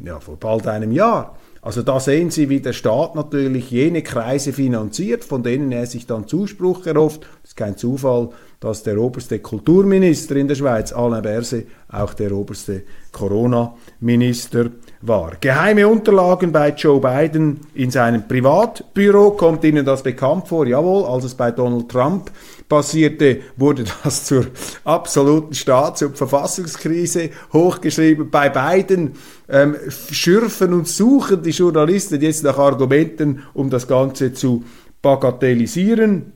ja, 0.04 0.20
vor 0.20 0.36
bald 0.36 0.66
einem 0.66 0.92
Jahr. 0.92 1.36
Also 1.60 1.82
da 1.82 1.98
sehen 1.98 2.30
Sie, 2.30 2.48
wie 2.48 2.60
der 2.60 2.72
Staat 2.72 3.14
natürlich 3.14 3.70
jene 3.70 4.02
Kreise 4.02 4.52
finanziert, 4.52 5.24
von 5.24 5.42
denen 5.42 5.72
er 5.72 5.86
sich 5.86 6.06
dann 6.06 6.28
Zuspruch 6.28 6.86
erhofft. 6.86 7.22
Das 7.42 7.50
ist 7.50 7.56
kein 7.56 7.76
Zufall, 7.76 8.30
dass 8.60 8.84
der 8.84 8.98
oberste 8.98 9.40
Kulturminister 9.40 10.36
in 10.36 10.48
der 10.48 10.54
Schweiz, 10.54 10.92
Alain 10.92 11.22
Berset, 11.22 11.66
auch 11.88 12.14
der 12.14 12.32
oberste 12.32 12.84
Corona-Minister 13.12 14.70
war. 15.00 15.36
Geheime 15.40 15.86
Unterlagen 15.86 16.52
bei 16.52 16.70
Joe 16.70 17.00
Biden 17.00 17.60
in 17.74 17.90
seinem 17.90 18.26
Privatbüro, 18.26 19.32
kommt 19.32 19.64
Ihnen 19.64 19.84
das 19.84 20.02
bekannt 20.02 20.48
vor? 20.48 20.66
Jawohl, 20.66 21.04
als 21.04 21.24
es 21.24 21.34
bei 21.34 21.50
Donald 21.50 21.88
Trump 21.88 22.30
passierte, 22.68 23.40
wurde 23.56 23.84
das 24.02 24.24
zur 24.24 24.46
absoluten 24.84 25.54
Staats- 25.54 26.02
und 26.02 26.16
Verfassungskrise 26.16 27.30
hochgeschrieben. 27.52 28.30
Bei 28.30 28.48
Biden 28.48 29.12
ähm, 29.48 29.76
schürfen 29.88 30.74
und 30.74 30.88
suchen 30.88 31.42
die 31.42 31.50
Journalisten 31.50 32.20
jetzt 32.20 32.42
nach 32.42 32.58
Argumenten, 32.58 33.44
um 33.54 33.70
das 33.70 33.86
Ganze 33.86 34.32
zu 34.32 34.64
bagatellisieren. 35.00 36.32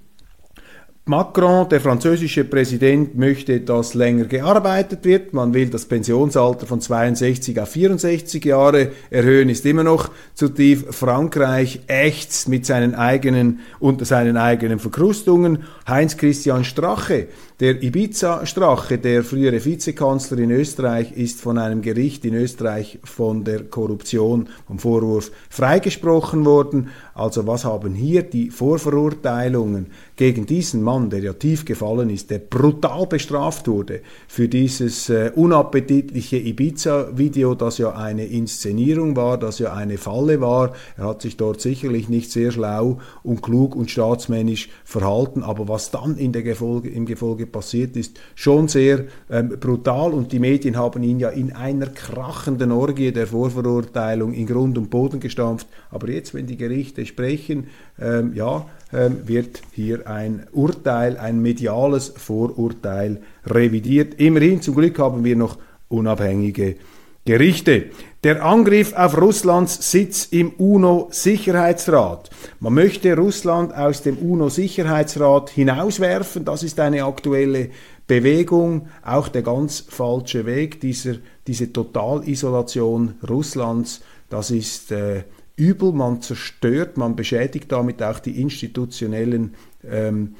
Macron, 1.05 1.69
der 1.69 1.81
französische 1.81 2.45
Präsident, 2.45 3.17
möchte, 3.17 3.59
dass 3.59 3.95
länger 3.95 4.27
gearbeitet 4.27 5.05
wird. 5.05 5.33
Man 5.33 5.53
will 5.53 5.69
das 5.69 5.87
Pensionsalter 5.87 6.65
von 6.65 6.81
62 6.81 7.59
auf 7.59 7.71
64 7.71 8.45
Jahre 8.45 8.93
erhöhen, 9.11 9.49
ist 9.49 9.67
immer 9.67 9.83
noch 9.83 10.11
zu 10.35 10.49
tief. 10.49 10.85
Frankreich 10.95 11.81
ächzt 11.88 12.49
mit 12.49 12.67
seinen 12.67 12.95
eigenen, 12.95 13.59
unter 13.81 14.05
seinen 14.05 14.37
eigenen 14.37 14.79
Verkrustungen. 14.79 15.65
Heinz-Christian 15.88 16.62
Strache, 16.62 17.27
der 17.59 17.83
Ibiza-Strache, 17.83 18.99
der 18.99 19.25
frühere 19.25 19.65
Vizekanzler 19.65 20.38
in 20.38 20.53
Österreich, 20.53 21.17
ist 21.17 21.41
von 21.41 21.59
einem 21.59 21.83
Gericht 21.83 22.25
in 22.25 22.35
Österreich 22.35 23.01
von 23.03 23.43
der 23.43 23.65
Korruption, 23.65 24.49
vom 24.69 24.79
Vorwurf 24.79 25.33
freigesprochen 25.51 26.45
worden. 26.45 26.91
Also 27.14 27.46
was 27.46 27.64
haben 27.64 27.94
hier 27.94 28.22
die 28.22 28.51
Vorverurteilungen 28.51 29.87
gegen 30.16 30.46
diesen 30.46 30.83
Mann, 30.83 31.11
der 31.11 31.20
ja 31.20 31.33
tief 31.35 31.64
gefallen 31.64 32.09
ist, 32.09 32.31
der 32.31 32.38
brutal 32.38 33.07
bestraft 33.07 33.68
wurde 33.68 34.01
für 34.29 34.48
dieses 34.48 35.11
äh, 35.11 35.31
unappetitliche 35.35 36.38
Ibiza-Video, 36.38 37.55
das 37.55 37.79
ja 37.79 37.94
eine 37.94 38.27
Inszenierung 38.27 39.14
war, 39.16 39.37
das 39.37 39.59
ja 39.59 39.75
eine 39.75 39.98
Falle 39.98 40.40
war. 40.40 40.72
Er 40.96 41.05
hat 41.09 41.22
sich 41.22 41.37
dort 41.37 41.61
sicherlich 41.61 42.09
nicht 42.09 42.31
sehr 42.31 42.51
schlau 42.51 42.98
und 43.22 43.42
klug 43.42 43.77
und 43.77 43.90
staatsmännisch 43.90 44.70
verhalten, 44.85 45.42
aber 45.42 45.68
was 45.68 45.90
dann 45.90 46.16
in 46.16 46.33
der 46.33 46.42
Gefolge, 46.42 46.88
im 46.88 47.05
Gefolge 47.05 47.46
passiert 47.46 47.96
ist, 47.96 48.18
schon 48.35 48.68
sehr 48.68 49.05
ähm, 49.31 49.51
brutal 49.61 50.12
und 50.12 50.33
die 50.33 50.38
Medien 50.38 50.77
haben 50.77 51.03
ihn 51.03 51.18
ja 51.18 51.29
in 51.29 51.53
einer 51.53 51.87
krachenden 51.87 52.72
Orgie 52.72 53.12
der 53.12 53.27
Vorverurteilung 53.27 54.33
in 54.33 54.46
Grund 54.46 54.79
und 54.79 54.88
Boden 54.88 55.20
gestampft. 55.20 55.66
Aber 55.90 56.09
jetzt, 56.09 56.33
wenn 56.33 56.46
die 56.46 56.57
Gerichte 56.57 57.02
sprechen, 57.07 57.69
ähm, 58.01 58.33
ja, 58.35 58.67
ähm, 58.93 59.27
wird 59.27 59.62
hier 59.73 60.07
ein 60.09 60.47
Urteil, 60.53 61.17
ein 61.17 61.41
mediales 61.41 62.12
Vorurteil 62.17 63.21
revidiert. 63.47 64.15
Immerhin, 64.21 64.61
zum 64.61 64.75
Glück 64.75 64.99
haben 64.99 65.25
wir 65.25 65.37
noch 65.37 65.59
unabhängige 65.88 66.77
Gerichte. 67.25 67.85
Der 68.25 68.45
Angriff 68.45 68.93
auf 68.95 69.17
Russlands 69.21 69.91
Sitz 69.91 70.27
im 70.31 70.51
UNO-Sicherheitsrat. 70.51 72.31
Man 72.61 72.75
möchte 72.75 73.17
Russland 73.17 73.75
aus 73.75 74.03
dem 74.03 74.19
UNO-Sicherheitsrat 74.19 75.51
hinauswerfen. 75.51 76.45
Das 76.45 76.62
ist 76.62 76.79
eine 76.81 77.05
aktuelle 77.05 77.71
Bewegung, 78.07 78.88
auch 79.05 79.29
der 79.29 79.43
ganz 79.43 79.85
falsche 79.88 80.47
Weg. 80.47 80.81
Dieser, 80.81 81.15
diese 81.47 81.73
Totalisolation 81.73 83.15
Russlands, 83.29 84.03
das 84.29 84.51
ist 84.51 84.93
äh, 84.93 85.23
übel. 85.57 85.93
Man 85.93 86.23
zerstört, 86.23 86.97
man 86.97 87.17
beschädigt 87.17 87.71
damit 87.73 88.03
auch 88.03 88.19
die 88.19 88.41
institutionellen 88.41 89.55
ähm, 89.88 90.37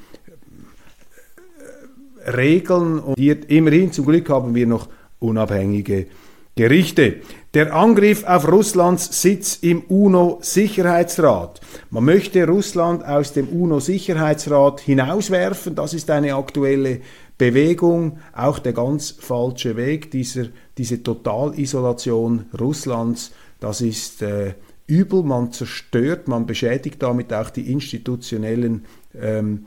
Regeln. 2.25 2.99
Und 2.99 3.17
hier, 3.17 3.49
immerhin 3.49 3.91
zum 3.91 4.05
Glück 4.05 4.29
haben 4.29 4.55
wir 4.55 4.67
noch 4.67 4.89
unabhängige 5.19 6.07
Gerichte. 6.55 7.15
Der 7.53 7.73
Angriff 7.73 8.23
auf 8.25 8.47
Russlands 8.47 9.21
Sitz 9.21 9.57
im 9.61 9.81
UNO-Sicherheitsrat. 9.81 11.61
Man 11.89 12.05
möchte 12.05 12.47
Russland 12.47 13.05
aus 13.05 13.33
dem 13.33 13.47
UNO-Sicherheitsrat 13.47 14.81
hinauswerfen. 14.81 15.75
Das 15.75 15.93
ist 15.93 16.09
eine 16.09 16.35
aktuelle 16.35 17.01
Bewegung, 17.37 18.19
auch 18.35 18.59
der 18.59 18.73
ganz 18.73 19.11
falsche 19.11 19.75
Weg. 19.75 20.11
Dieser, 20.11 20.45
diese 20.77 21.01
Totalisolation 21.01 22.45
Russlands, 22.59 23.31
das 23.59 23.81
ist 23.81 24.21
äh, 24.21 24.53
übel. 24.87 25.23
Man 25.23 25.51
zerstört, 25.51 26.27
man 26.27 26.45
beschädigt 26.45 27.01
damit 27.01 27.33
auch 27.33 27.49
die 27.49 27.71
institutionellen 27.71 28.85
ähm, 29.19 29.65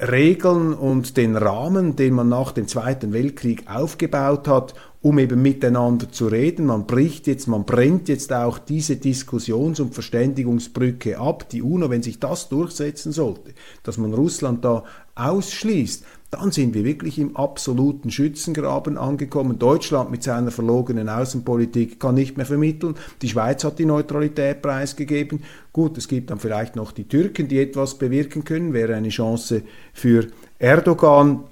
Regeln 0.00 0.74
und 0.74 1.16
den 1.16 1.36
Rahmen, 1.36 1.96
den 1.96 2.14
man 2.14 2.28
nach 2.28 2.52
dem 2.52 2.68
Zweiten 2.68 3.12
Weltkrieg 3.12 3.64
aufgebaut 3.68 4.46
hat, 4.46 4.74
um 5.00 5.18
eben 5.18 5.42
miteinander 5.42 6.10
zu 6.10 6.28
reden. 6.28 6.66
Man 6.66 6.86
bricht 6.86 7.26
jetzt, 7.26 7.48
man 7.48 7.64
brennt 7.64 8.08
jetzt 8.08 8.32
auch 8.32 8.58
diese 8.58 8.96
Diskussions- 8.96 9.80
und 9.80 9.94
Verständigungsbrücke 9.94 11.18
ab. 11.18 11.48
Die 11.48 11.62
UNO, 11.62 11.90
wenn 11.90 12.02
sich 12.02 12.20
das 12.20 12.48
durchsetzen 12.48 13.10
sollte, 13.10 13.54
dass 13.82 13.98
man 13.98 14.14
Russland 14.14 14.64
da 14.64 14.84
ausschließt, 15.16 16.04
dann 16.30 16.52
sind 16.52 16.74
wir 16.74 16.84
wirklich 16.84 17.18
im 17.18 17.36
absoluten 17.36 18.10
Schützengraben 18.10 18.98
angekommen. 18.98 19.58
Deutschland 19.58 20.10
mit 20.10 20.22
seiner 20.22 20.50
verlogenen 20.50 21.08
Außenpolitik 21.08 21.98
kann 21.98 22.16
nicht 22.16 22.36
mehr 22.36 22.44
vermitteln. 22.44 22.96
Die 23.22 23.28
Schweiz 23.28 23.64
hat 23.64 23.78
die 23.78 23.86
Neutralität 23.86 24.60
preisgegeben. 24.60 25.42
Gut, 25.72 25.96
es 25.96 26.06
gibt 26.06 26.30
dann 26.30 26.38
vielleicht 26.38 26.76
noch 26.76 26.92
die 26.92 27.08
Türken, 27.08 27.48
die 27.48 27.58
etwas 27.58 27.96
bewirken 27.96 28.44
können, 28.44 28.74
wäre 28.74 28.94
eine 28.94 29.08
Chance 29.08 29.62
für 29.94 30.26
Erdogan. 30.58 31.44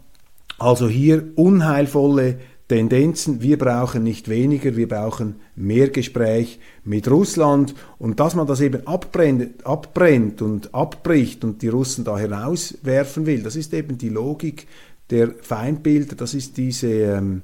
Also 0.59 0.89
hier 0.89 1.33
unheilvolle 1.37 2.39
Tendenzen. 2.69 3.43
Wir 3.43 3.59
brauchen 3.59 4.03
nicht 4.03 4.29
weniger, 4.29 4.77
wir 4.77 4.89
brauchen 4.89 5.37
mehr 5.55 5.89
Gespräch 5.89 6.59
mit 6.85 7.09
Russland. 7.09 7.75
Und 7.99 8.19
dass 8.19 8.35
man 8.35 8.47
das 8.47 8.61
eben 8.61 8.87
abbrennt, 8.87 9.65
abbrennt 9.65 10.43
und 10.43 10.75
abbricht 10.75 11.45
und 11.45 11.63
die 11.63 11.69
Russen 11.69 12.05
da 12.05 12.19
hinauswerfen 12.19 13.27
will, 13.27 13.43
das 13.43 13.57
ist 13.57 13.73
eben 13.73 13.99
die 13.99 14.09
Logik 14.09 14.67
der 15.11 15.35
Feindbilder, 15.41 16.17
das 16.17 16.35
ist 16.35 16.57
diese 16.57 16.89
ähm, 16.89 17.43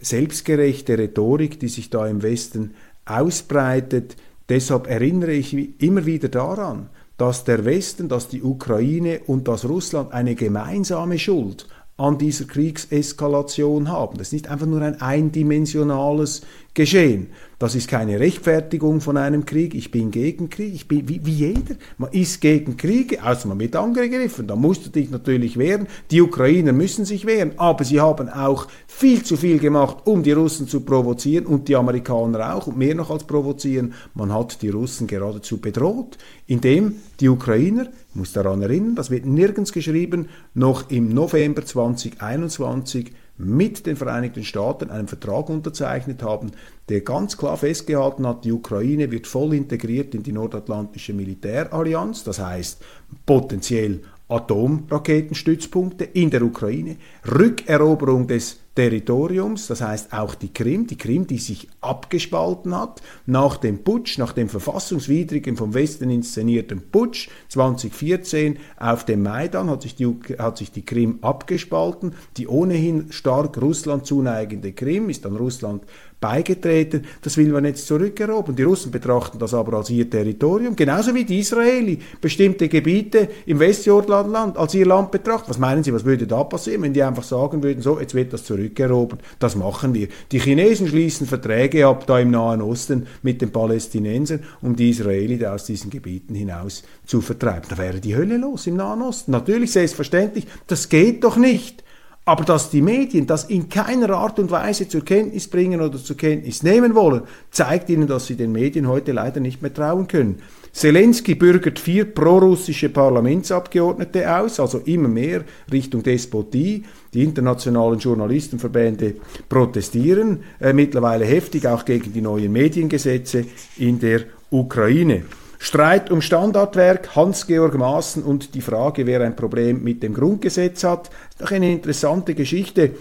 selbstgerechte 0.00 0.98
Rhetorik, 0.98 1.60
die 1.60 1.68
sich 1.68 1.88
da 1.88 2.06
im 2.06 2.22
Westen 2.22 2.74
ausbreitet. 3.04 4.16
Deshalb 4.48 4.88
erinnere 4.88 5.32
ich 5.32 5.80
immer 5.80 6.06
wieder 6.06 6.28
daran, 6.28 6.88
dass 7.16 7.44
der 7.44 7.64
Westen, 7.64 8.08
dass 8.08 8.28
die 8.28 8.42
Ukraine 8.42 9.20
und 9.26 9.48
dass 9.48 9.64
Russland 9.64 10.12
eine 10.12 10.34
gemeinsame 10.34 11.18
Schuld 11.18 11.66
an 11.96 12.18
dieser 12.18 12.44
Kriegseskalation 12.44 13.88
haben. 13.88 14.18
Das 14.18 14.28
ist 14.28 14.32
nicht 14.32 14.48
einfach 14.48 14.66
nur 14.66 14.82
ein 14.82 15.00
eindimensionales 15.00 16.42
Geschehen. 16.76 17.28
Das 17.58 17.74
ist 17.74 17.88
keine 17.88 18.20
Rechtfertigung 18.20 19.00
von 19.00 19.16
einem 19.16 19.46
Krieg. 19.46 19.74
Ich 19.74 19.90
bin 19.90 20.10
gegen 20.10 20.50
Krieg. 20.50 20.74
Ich 20.74 20.86
bin 20.86 21.08
wie, 21.08 21.24
wie 21.24 21.32
jeder. 21.32 21.76
Man 21.96 22.12
ist 22.12 22.42
gegen 22.42 22.76
Kriege, 22.76 23.24
außer 23.24 23.48
man 23.48 23.58
wird 23.58 23.76
angegriffen. 23.76 24.46
Da 24.46 24.56
musst 24.56 24.84
du 24.84 24.90
dich 24.90 25.10
natürlich 25.10 25.56
wehren. 25.56 25.88
Die 26.10 26.20
Ukrainer 26.20 26.74
müssen 26.74 27.06
sich 27.06 27.24
wehren. 27.24 27.52
Aber 27.56 27.82
sie 27.82 27.98
haben 27.98 28.28
auch 28.28 28.68
viel 28.86 29.22
zu 29.22 29.38
viel 29.38 29.58
gemacht, 29.58 30.02
um 30.04 30.22
die 30.22 30.32
Russen 30.32 30.68
zu 30.68 30.82
provozieren 30.82 31.46
und 31.46 31.68
die 31.68 31.76
Amerikaner 31.76 32.54
auch 32.54 32.66
und 32.66 32.76
mehr 32.76 32.94
noch 32.94 33.08
als 33.10 33.24
provozieren. 33.24 33.94
Man 34.12 34.30
hat 34.34 34.60
die 34.60 34.68
Russen 34.68 35.06
geradezu 35.06 35.56
bedroht, 35.56 36.18
indem 36.46 36.96
die 37.20 37.30
Ukrainer, 37.30 37.88
ich 38.10 38.16
muss 38.16 38.34
daran 38.34 38.60
erinnern, 38.60 38.96
das 38.96 39.10
wird 39.10 39.24
nirgends 39.24 39.72
geschrieben, 39.72 40.28
noch 40.52 40.90
im 40.90 41.08
November 41.08 41.64
2021 41.64 43.12
mit 43.38 43.86
den 43.86 43.96
Vereinigten 43.96 44.44
Staaten 44.44 44.90
einen 44.90 45.08
Vertrag 45.08 45.48
unterzeichnet 45.50 46.22
haben, 46.22 46.52
der 46.88 47.02
ganz 47.02 47.36
klar 47.36 47.56
festgehalten 47.56 48.26
hat, 48.26 48.44
die 48.44 48.52
Ukraine 48.52 49.10
wird 49.10 49.26
voll 49.26 49.54
integriert 49.54 50.14
in 50.14 50.22
die 50.22 50.32
nordatlantische 50.32 51.12
Militärallianz, 51.12 52.24
das 52.24 52.38
heißt 52.38 52.82
potenziell 53.26 54.00
Atomraketenstützpunkte 54.28 56.04
in 56.04 56.30
der 56.30 56.42
Ukraine, 56.42 56.96
Rückeroberung 57.24 58.26
des 58.26 58.58
Territoriums, 58.76 59.68
das 59.68 59.80
heißt 59.80 60.12
auch 60.12 60.34
die 60.34 60.52
Krim, 60.52 60.86
die 60.86 60.98
Krim, 60.98 61.26
die 61.26 61.38
sich 61.38 61.68
abgespalten 61.80 62.76
hat 62.76 63.00
nach 63.24 63.56
dem 63.56 63.82
Putsch, 63.82 64.18
nach 64.18 64.32
dem 64.32 64.50
verfassungswidrigen 64.50 65.56
vom 65.56 65.72
Westen 65.72 66.10
inszenierten 66.10 66.82
Putsch 66.92 67.30
2014 67.48 68.58
auf 68.76 69.06
dem 69.06 69.22
Maidan 69.22 69.70
hat 69.70 69.80
sich 69.80 69.94
die, 69.94 70.14
hat 70.38 70.58
sich 70.58 70.72
die 70.72 70.84
Krim 70.84 71.20
abgespalten. 71.22 72.14
Die 72.36 72.48
ohnehin 72.48 73.10
stark 73.12 73.56
Russland 73.62 74.04
zuneigende 74.04 74.72
Krim 74.72 75.08
ist 75.08 75.24
an 75.24 75.36
Russland 75.36 75.84
beigetreten. 76.20 77.04
Das 77.22 77.36
will 77.36 77.48
man 77.48 77.64
jetzt 77.64 77.86
zurückerobern. 77.86 78.56
Die 78.56 78.62
Russen 78.62 78.90
betrachten 78.90 79.38
das 79.38 79.54
aber 79.54 79.74
als 79.76 79.90
ihr 79.90 80.08
Territorium, 80.08 80.74
genauso 80.74 81.14
wie 81.14 81.24
die 81.24 81.40
Israeli 81.40 81.98
bestimmte 82.20 82.68
Gebiete 82.68 83.28
im 83.46 83.58
Westjordanland 83.58 84.56
als 84.56 84.74
ihr 84.74 84.86
Land 84.86 85.10
betrachten. 85.10 85.50
Was 85.50 85.58
meinen 85.58 85.84
Sie, 85.84 85.92
was 85.92 86.04
würde 86.04 86.26
da 86.26 86.44
passieren, 86.44 86.82
wenn 86.82 86.94
die 86.94 87.02
einfach 87.02 87.22
sagen 87.22 87.62
würden, 87.62 87.82
so, 87.82 88.00
jetzt 88.00 88.14
wird 88.14 88.32
das 88.32 88.44
zurückerobert? 88.44 89.20
Das 89.38 89.56
machen 89.56 89.94
wir. 89.94 90.08
Die 90.32 90.40
Chinesen 90.40 90.88
schließen 90.88 91.26
Verträge 91.26 91.86
ab 91.86 92.06
da 92.06 92.18
im 92.18 92.30
Nahen 92.30 92.62
Osten 92.62 93.06
mit 93.22 93.42
den 93.42 93.52
Palästinensern, 93.52 94.40
um 94.62 94.74
die 94.74 94.90
Israeli 94.90 95.38
da 95.38 95.54
aus 95.54 95.64
diesen 95.64 95.90
Gebieten 95.90 96.34
hinaus 96.34 96.82
zu 97.04 97.20
vertreiben. 97.20 97.66
Da 97.68 97.78
wäre 97.78 98.00
die 98.00 98.16
Hölle 98.16 98.38
los 98.38 98.66
im 98.66 98.76
Nahen 98.76 99.02
Osten. 99.02 99.32
Natürlich, 99.32 99.72
selbstverständlich, 99.72 100.46
das 100.66 100.88
geht 100.88 101.24
doch 101.24 101.36
nicht. 101.36 101.84
Aber 102.28 102.44
dass 102.44 102.70
die 102.70 102.82
Medien 102.82 103.28
das 103.28 103.44
in 103.44 103.68
keiner 103.68 104.10
Art 104.10 104.40
und 104.40 104.50
Weise 104.50 104.88
zur 104.88 105.04
Kenntnis 105.04 105.46
bringen 105.46 105.80
oder 105.80 105.96
zur 105.96 106.16
Kenntnis 106.16 106.64
nehmen 106.64 106.96
wollen, 106.96 107.22
zeigt 107.52 107.88
ihnen, 107.88 108.08
dass 108.08 108.26
sie 108.26 108.34
den 108.34 108.50
Medien 108.50 108.88
heute 108.88 109.12
leider 109.12 109.38
nicht 109.38 109.62
mehr 109.62 109.72
trauen 109.72 110.08
können. 110.08 110.42
Zelensky 110.72 111.36
bürgert 111.36 111.78
vier 111.78 112.04
prorussische 112.04 112.88
Parlamentsabgeordnete 112.88 114.36
aus, 114.36 114.58
also 114.58 114.78
immer 114.78 115.08
mehr 115.08 115.44
Richtung 115.70 116.02
Despotie. 116.02 116.82
Die 117.14 117.22
internationalen 117.22 118.00
Journalistenverbände 118.00 119.14
protestieren 119.48 120.40
äh, 120.60 120.72
mittlerweile 120.72 121.24
heftig 121.24 121.68
auch 121.68 121.84
gegen 121.84 122.12
die 122.12 122.22
neuen 122.22 122.50
Mediengesetze 122.50 123.44
in 123.78 124.00
der 124.00 124.24
Ukraine. 124.50 125.22
Streit 125.66 126.12
um 126.12 126.22
Standardwerk, 126.22 127.16
Hans-Georg 127.16 127.76
Maaßen 127.76 128.22
und 128.22 128.54
die 128.54 128.60
Frage, 128.60 129.04
wer 129.04 129.22
ein 129.22 129.34
Problem 129.34 129.82
mit 129.82 130.00
dem 130.00 130.14
Grundgesetz 130.14 130.84
hat. 130.84 131.08
Das 131.08 131.16
ist 131.30 131.42
doch 131.42 131.50
eine 131.50 131.72
interessante 131.72 132.36
Geschichte. 132.36 132.92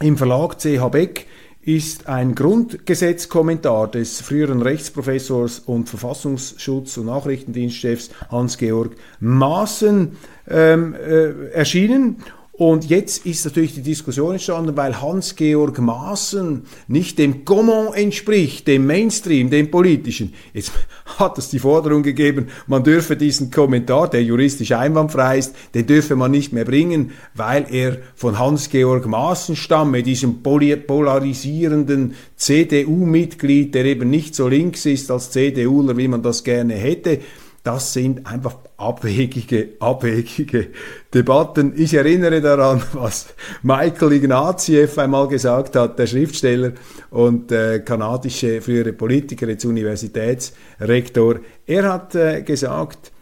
Im 0.00 0.16
Verlag 0.16 0.58
CH 0.58 0.88
Beck 0.90 1.26
ist 1.60 2.08
ein 2.08 2.34
Grundgesetzkommentar 2.34 3.90
des 3.90 4.22
früheren 4.22 4.62
Rechtsprofessors 4.62 5.58
und 5.58 5.86
Verfassungsschutz- 5.86 6.96
und 6.96 7.06
Nachrichtendienstchefs 7.06 8.08
Hans-Georg 8.30 8.92
Maaßen 9.20 10.16
ähm, 10.48 10.94
äh, 10.94 11.50
erschienen 11.50 12.22
und 12.70 12.88
jetzt 12.88 13.26
ist 13.26 13.44
natürlich 13.44 13.74
die 13.74 13.82
Diskussion 13.82 14.34
entstanden, 14.34 14.76
weil 14.76 15.02
Hans-Georg 15.02 15.80
Maaßen 15.80 16.62
nicht 16.86 17.18
dem 17.18 17.44
Comment 17.44 17.92
entspricht, 17.96 18.68
dem 18.68 18.86
Mainstream, 18.86 19.50
dem 19.50 19.68
politischen. 19.68 20.32
Jetzt 20.54 20.70
hat 21.18 21.38
es 21.38 21.50
die 21.50 21.58
Forderung 21.58 22.04
gegeben, 22.04 22.46
man 22.68 22.84
dürfe 22.84 23.16
diesen 23.16 23.50
Kommentar, 23.50 24.08
der 24.08 24.22
juristisch 24.22 24.70
einwandfrei 24.70 25.38
ist, 25.38 25.56
den 25.74 25.88
dürfe 25.88 26.14
man 26.14 26.30
nicht 26.30 26.52
mehr 26.52 26.64
bringen, 26.64 27.10
weil 27.34 27.66
er 27.68 27.98
von 28.14 28.38
Hans-Georg 28.38 29.06
Maaßen 29.06 29.56
stamme, 29.56 30.04
diesem 30.04 30.44
polarisierenden 30.44 32.14
CDU-Mitglied, 32.36 33.74
der 33.74 33.86
eben 33.86 34.08
nicht 34.08 34.36
so 34.36 34.46
links 34.46 34.86
ist 34.86 35.10
als 35.10 35.32
CDUler, 35.32 35.96
wie 35.96 36.06
man 36.06 36.22
das 36.22 36.44
gerne 36.44 36.74
hätte. 36.74 37.18
Das 37.62 37.92
sind 37.92 38.26
einfach 38.26 38.56
abwegige, 38.76 39.74
abwegige 39.78 40.70
Debatten. 41.14 41.74
Ich 41.76 41.94
erinnere 41.94 42.40
daran, 42.40 42.82
was 42.92 43.34
Michael 43.62 44.12
Ignatieff 44.12 44.98
einmal 44.98 45.28
gesagt 45.28 45.76
hat, 45.76 45.98
der 45.98 46.08
Schriftsteller 46.08 46.72
und 47.10 47.52
äh, 47.52 47.78
kanadische 47.80 48.60
frühere 48.60 48.92
Politiker, 48.92 49.46
jetzt 49.46 49.64
Universitätsrektor. 49.64 51.36
Er 51.64 51.92
hat 51.92 52.16
äh, 52.16 52.42
gesagt, 52.42 53.12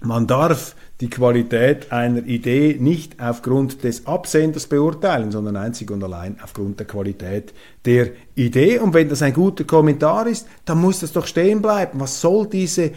man 0.00 0.26
darf 0.26 0.74
die 1.00 1.10
Qualität 1.10 1.92
einer 1.92 2.24
Idee 2.24 2.76
nicht 2.80 3.20
aufgrund 3.20 3.84
des 3.84 4.06
Absenders 4.06 4.66
beurteilen, 4.66 5.30
sondern 5.30 5.56
einzig 5.56 5.90
und 5.90 6.02
allein 6.02 6.36
aufgrund 6.42 6.80
der 6.80 6.86
Qualität 6.86 7.52
der 7.84 8.10
Idee. 8.34 8.78
Und 8.78 8.94
wenn 8.94 9.08
das 9.08 9.22
ein 9.22 9.32
guter 9.32 9.64
Kommentar 9.64 10.26
ist, 10.26 10.48
dann 10.64 10.80
muss 10.80 11.00
das 11.00 11.12
doch 11.12 11.26
stehen 11.26 11.62
bleiben. 11.62 12.00
Was 12.00 12.20
soll 12.20 12.48
diese 12.48 12.92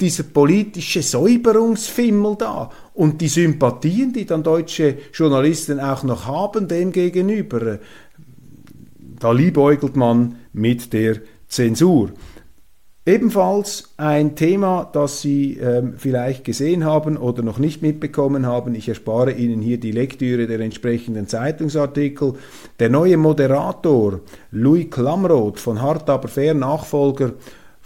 dieser 0.00 0.24
politische 0.24 1.02
Säuberungsfimmel 1.02 2.36
da 2.36 2.70
und 2.94 3.20
die 3.20 3.28
Sympathien, 3.28 4.12
die 4.12 4.26
dann 4.26 4.42
deutsche 4.42 4.96
Journalisten 5.12 5.80
auch 5.80 6.02
noch 6.02 6.26
haben 6.26 6.68
dem 6.68 6.92
gegenüber, 6.92 7.78
da 9.20 9.32
liebäugelt 9.32 9.96
man 9.96 10.36
mit 10.52 10.92
der 10.92 11.20
Zensur. 11.48 12.10
Ebenfalls 13.06 13.92
ein 13.98 14.34
Thema, 14.34 14.88
das 14.90 15.20
Sie 15.20 15.58
ähm, 15.58 15.92
vielleicht 15.98 16.42
gesehen 16.42 16.84
haben 16.84 17.18
oder 17.18 17.42
noch 17.42 17.58
nicht 17.58 17.82
mitbekommen 17.82 18.46
haben. 18.46 18.74
Ich 18.74 18.88
erspare 18.88 19.32
Ihnen 19.32 19.60
hier 19.60 19.78
die 19.78 19.92
Lektüre 19.92 20.46
der 20.46 20.60
entsprechenden 20.60 21.28
Zeitungsartikel. 21.28 22.32
Der 22.78 22.88
neue 22.88 23.18
Moderator 23.18 24.20
Louis 24.52 24.88
Klamroth 24.88 25.60
von 25.60 25.82
Hart 25.82 26.08
aber 26.08 26.28
fair 26.28 26.54
Nachfolger 26.54 27.34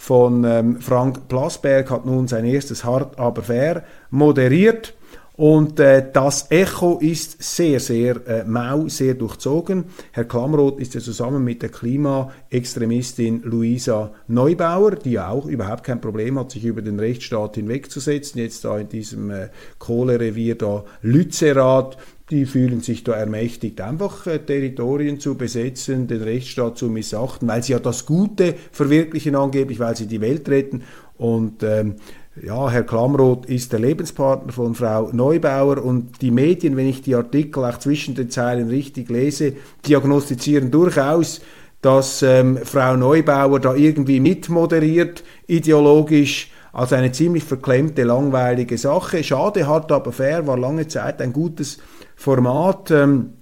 von 0.00 0.44
ähm, 0.44 0.80
Frank 0.80 1.26
Plasberg 1.28 1.90
hat 1.90 2.06
nun 2.06 2.28
sein 2.28 2.44
erstes 2.44 2.84
Hart 2.84 3.18
aber 3.18 3.42
fair 3.42 3.82
moderiert. 4.10 4.94
Und 5.38 5.78
äh, 5.78 6.04
das 6.12 6.50
Echo 6.50 6.98
ist 6.98 7.40
sehr, 7.40 7.78
sehr 7.78 8.26
äh, 8.26 8.42
mau, 8.42 8.88
sehr 8.88 9.14
durchzogen. 9.14 9.84
Herr 10.10 10.24
Klamroth 10.24 10.80
ist 10.80 10.94
ja 10.94 11.00
zusammen 11.00 11.44
mit 11.44 11.62
der 11.62 11.68
Klimaextremistin 11.68 13.42
Luisa 13.44 14.10
Neubauer, 14.26 14.96
die 14.96 15.20
auch 15.20 15.46
überhaupt 15.46 15.84
kein 15.84 16.00
Problem 16.00 16.40
hat, 16.40 16.50
sich 16.50 16.64
über 16.64 16.82
den 16.82 16.98
Rechtsstaat 16.98 17.54
hinwegzusetzen, 17.54 18.40
jetzt 18.40 18.64
da 18.64 18.80
in 18.80 18.88
diesem 18.88 19.30
äh, 19.30 19.50
Kohlerevier 19.78 20.56
da 20.56 20.84
Lützerath 21.02 21.96
die 22.30 22.44
fühlen 22.44 22.82
sich 22.82 23.04
da 23.04 23.12
ermächtigt, 23.12 23.80
einfach 23.80 24.26
äh, 24.26 24.38
Territorien 24.38 25.18
zu 25.18 25.36
besetzen, 25.36 26.08
den 26.08 26.22
Rechtsstaat 26.22 26.76
zu 26.76 26.90
missachten, 26.90 27.48
weil 27.48 27.62
sie 27.62 27.72
ja 27.72 27.78
das 27.78 28.04
Gute 28.04 28.54
verwirklichen 28.70 29.34
angeblich, 29.34 29.78
weil 29.78 29.96
sie 29.96 30.06
die 30.06 30.20
Welt 30.20 30.46
retten. 30.50 30.82
Und 31.16 31.62
ähm, 31.62 31.94
ja, 32.42 32.70
Herr 32.70 32.82
Klamroth 32.82 33.46
ist 33.46 33.72
der 33.72 33.80
Lebenspartner 33.80 34.52
von 34.52 34.74
Frau 34.74 35.10
Neubauer 35.12 35.82
und 35.82 36.20
die 36.20 36.30
Medien, 36.30 36.76
wenn 36.76 36.88
ich 36.88 37.02
die 37.02 37.14
Artikel 37.14 37.64
auch 37.64 37.78
zwischen 37.78 38.14
den 38.14 38.30
Zeilen 38.30 38.68
richtig 38.68 39.08
lese, 39.10 39.54
diagnostizieren 39.86 40.70
durchaus, 40.70 41.40
dass 41.80 42.22
ähm, 42.22 42.58
Frau 42.62 42.96
Neubauer 42.96 43.60
da 43.60 43.74
irgendwie 43.74 44.20
mitmoderiert, 44.20 45.22
ideologisch 45.46 46.50
als 46.72 46.92
eine 46.92 47.12
ziemlich 47.12 47.44
verklemmte, 47.44 48.02
langweilige 48.04 48.78
Sache. 48.78 49.22
Schade, 49.24 49.66
hart 49.66 49.90
aber 49.90 50.12
fair, 50.12 50.46
war 50.46 50.58
lange 50.58 50.88
Zeit 50.88 51.20
ein 51.22 51.32
gutes 51.32 51.78
Format, 52.16 52.90
ähm, 52.90 53.34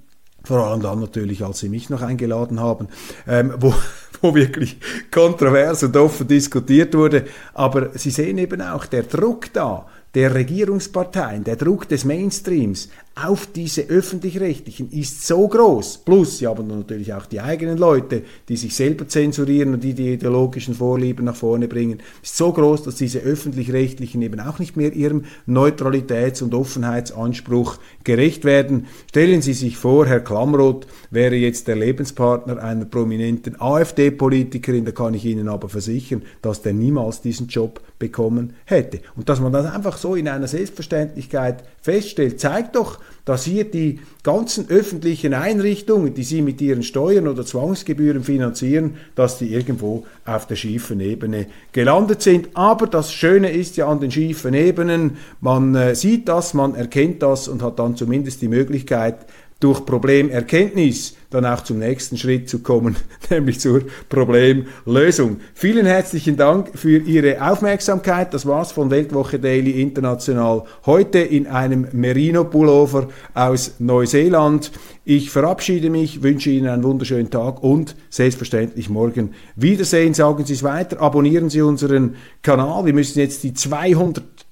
vor 0.47 0.65
allem 0.65 0.81
dann 0.81 1.01
natürlich, 1.01 1.45
als 1.45 1.59
Sie 1.59 1.69
mich 1.69 1.91
noch 1.91 2.03
eingeladen 2.03 2.61
haben, 2.61 2.87
ähm, 3.27 3.53
wo, 3.59 3.75
wo 4.23 4.35
wirklich 4.35 4.79
kontrovers 5.11 5.83
und 5.83 5.97
offen 5.97 6.29
diskutiert 6.29 6.95
wurde. 6.95 7.25
Aber 7.53 7.91
Sie 7.99 8.11
sehen 8.11 8.39
eben 8.39 8.63
auch, 8.63 8.87
der 8.87 9.03
Druck 9.03 9.53
da, 9.53 9.87
der 10.15 10.35
Regierungsparteien, 10.35 11.43
der 11.43 11.57
Druck 11.57 11.89
des 11.89 12.05
Mainstreams 12.05 12.89
auf 13.19 13.47
diese 13.47 13.85
öffentlich-rechtlichen 13.85 14.91
ist 14.91 15.27
so 15.27 15.49
groß. 15.49 16.03
Plus, 16.05 16.37
sie 16.37 16.47
haben 16.47 16.67
natürlich 16.67 17.15
auch 17.15 17.25
die 17.25 17.41
eigenen 17.41 17.79
Leute, 17.79 18.23
die 18.51 18.59
sich 18.59 18.77
selber 18.77 19.09
zensurieren 19.09 19.73
und 19.73 19.83
die 19.83 19.95
die 19.95 20.13
ideologischen 20.13 20.75
Vorlieben 20.75 21.25
nach 21.25 21.35
vorne 21.35 21.67
bringen, 21.67 22.01
ist 22.23 22.37
so 22.37 22.53
groß, 22.53 22.83
dass 22.83 22.97
diese 22.97 23.21
öffentlich-rechtlichen 23.21 24.21
eben 24.21 24.39
auch 24.41 24.59
nicht 24.59 24.77
mehr 24.77 24.93
ihrem 24.93 25.25
Neutralitäts- 25.49 26.43
und 26.43 26.53
Offenheitsanspruch 26.53 27.79
gerecht 28.05 28.45
werden. 28.45 28.85
Stellen 29.09 29.41
Sie 29.41 29.55
sich 29.55 29.79
vor, 29.79 30.05
Herr 30.05 30.21
Klamroth 30.21 30.87
wäre 31.11 31.37
jetzt 31.37 31.69
der 31.69 31.77
Lebenspartner 31.77 32.63
einer 32.63 32.85
prominenten 32.85 33.59
AfD-Politikerin, 33.59 34.85
da 34.85 34.93
kann 34.93 35.15
ich 35.15 35.25
Ihnen 35.25 35.49
aber 35.49 35.71
versichern, 35.71 36.21
dass 36.43 36.61
der 36.61 36.75
niemals 36.75 37.23
diesen 37.23 37.47
Job 37.47 37.81
bekommen 37.99 38.53
hätte. 38.67 39.01
Und 39.17 39.31
dass 39.31 39.41
man 39.41 39.55
das 39.55 39.65
einfach 39.73 39.97
so 39.97 40.17
in 40.17 40.29
einer 40.29 40.49
Selbstverständlichkeit 40.49 41.65
feststellt, 41.81 42.41
zeigt 42.41 42.77
doch, 42.77 42.99
dass 43.27 43.45
hier 43.45 43.65
die 43.65 43.99
ganzen 44.23 44.71
öffentlichen 44.71 45.35
Einrichtungen, 45.35 46.15
die 46.15 46.23
sie 46.23 46.43
mit 46.43 46.61
ihren 46.61 46.85
Steuern 46.85 47.27
oder 47.27 47.45
Zwangsgebühren 47.45 48.23
finanzieren, 48.23 48.95
dass 49.17 49.39
die 49.39 49.53
irgendwo 49.53 50.07
auf 50.25 50.47
der 50.47 50.55
schiefen 50.55 51.01
Ebene 51.01 51.47
gelandet 51.73 52.23
sind. 52.23 52.51
Aber 52.55 52.87
das 52.87 53.13
Schöne 53.13 53.51
ist 53.51 53.77
ja 53.77 53.89
an 53.89 54.01
den 54.01 54.13
schiefen 54.13 54.55
Ebenen, 54.55 55.19
man 55.41 55.75
äh, 55.75 55.97
sieht 55.97 56.29
das, 56.29 56.55
man 56.55 56.77
erkennt 56.77 57.21
das 57.21 57.49
und 57.49 57.63
hat 57.63 57.81
dann 57.81 57.97
zumindest 57.97 58.43
die 58.43 58.49
Möglichkeit, 58.49 59.27
durch 59.61 59.85
Problemerkenntnis 59.87 61.17
dann 61.31 61.47
auch 61.47 61.63
zum 61.63 61.79
nächsten 61.79 62.17
Schritt 62.17 62.49
zu 62.49 62.61
kommen, 62.61 62.97
nämlich 63.31 63.59
zur 63.59 63.83
Problemlösung. 64.09 65.39
Vielen 65.55 65.87
herzlichen 65.87 66.37
Dank 66.37 66.79
für 66.79 66.99
Ihre 66.99 67.43
Aufmerksamkeit. 67.43 68.33
Das 68.33 68.47
war's 68.47 68.73
von 68.73 68.91
Weltwoche 68.91 69.39
Daily 69.39 69.81
International 69.81 70.65
heute 70.85 71.19
in 71.19 71.47
einem 71.47 71.89
Merino 71.93 72.45
Pullover 72.45 73.09
aus 73.35 73.75
Neuseeland. 73.79 74.71
Ich 75.05 75.31
verabschiede 75.31 75.89
mich, 75.89 76.23
wünsche 76.23 76.51
Ihnen 76.51 76.69
einen 76.69 76.85
wunderschönen 76.85 77.31
Tag 77.31 77.63
und 77.63 77.97
selbstverständlich 78.11 78.89
morgen 78.89 79.35
Wiedersehen. 79.55 80.15
Sagen 80.15 80.45
Sie 80.45 80.55
es 80.55 80.63
weiter, 80.63 81.01
abonnieren 81.01 81.49
Sie 81.49 81.63
unseren 81.63 82.17
Kanal. 82.43 82.87
Wir 82.87 82.93
müssen 82.93 83.19
jetzt 83.21 83.43
die 83.43 83.55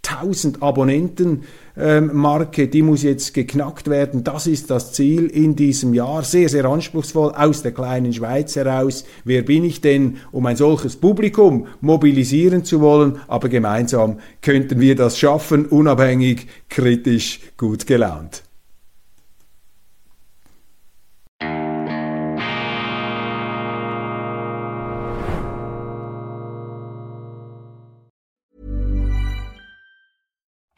200.000 0.04 0.62
Abonnenten 0.62 1.42
ähm, 1.76 2.10
Marke, 2.12 2.68
die 2.68 2.82
muss 2.82 3.02
jetzt 3.02 3.34
geknackt 3.34 3.88
werden. 3.88 4.22
Das 4.22 4.46
ist 4.46 4.70
das 4.70 4.92
Ziel 4.92 5.26
in 5.26 5.56
diesem 5.56 5.94
Jahr. 5.94 6.22
Sehr, 6.22 6.48
sehr 6.48 6.64
anspruchsvoll 6.66 7.32
aus 7.34 7.62
der 7.62 7.72
kleinen 7.72 8.12
Schweiz 8.12 8.54
heraus. 8.54 9.04
Wer 9.24 9.42
bin 9.42 9.64
ich 9.64 9.80
denn, 9.80 10.18
um 10.30 10.46
ein 10.46 10.56
solches 10.56 10.96
Publikum 10.96 11.66
mobilisieren 11.80 12.64
zu 12.64 12.80
wollen? 12.80 13.18
Aber 13.26 13.48
gemeinsam 13.48 14.18
könnten 14.40 14.80
wir 14.80 14.94
das 14.94 15.18
schaffen, 15.18 15.66
unabhängig, 15.66 16.46
kritisch, 16.68 17.40
gut 17.56 17.86
gelaunt. 17.86 18.44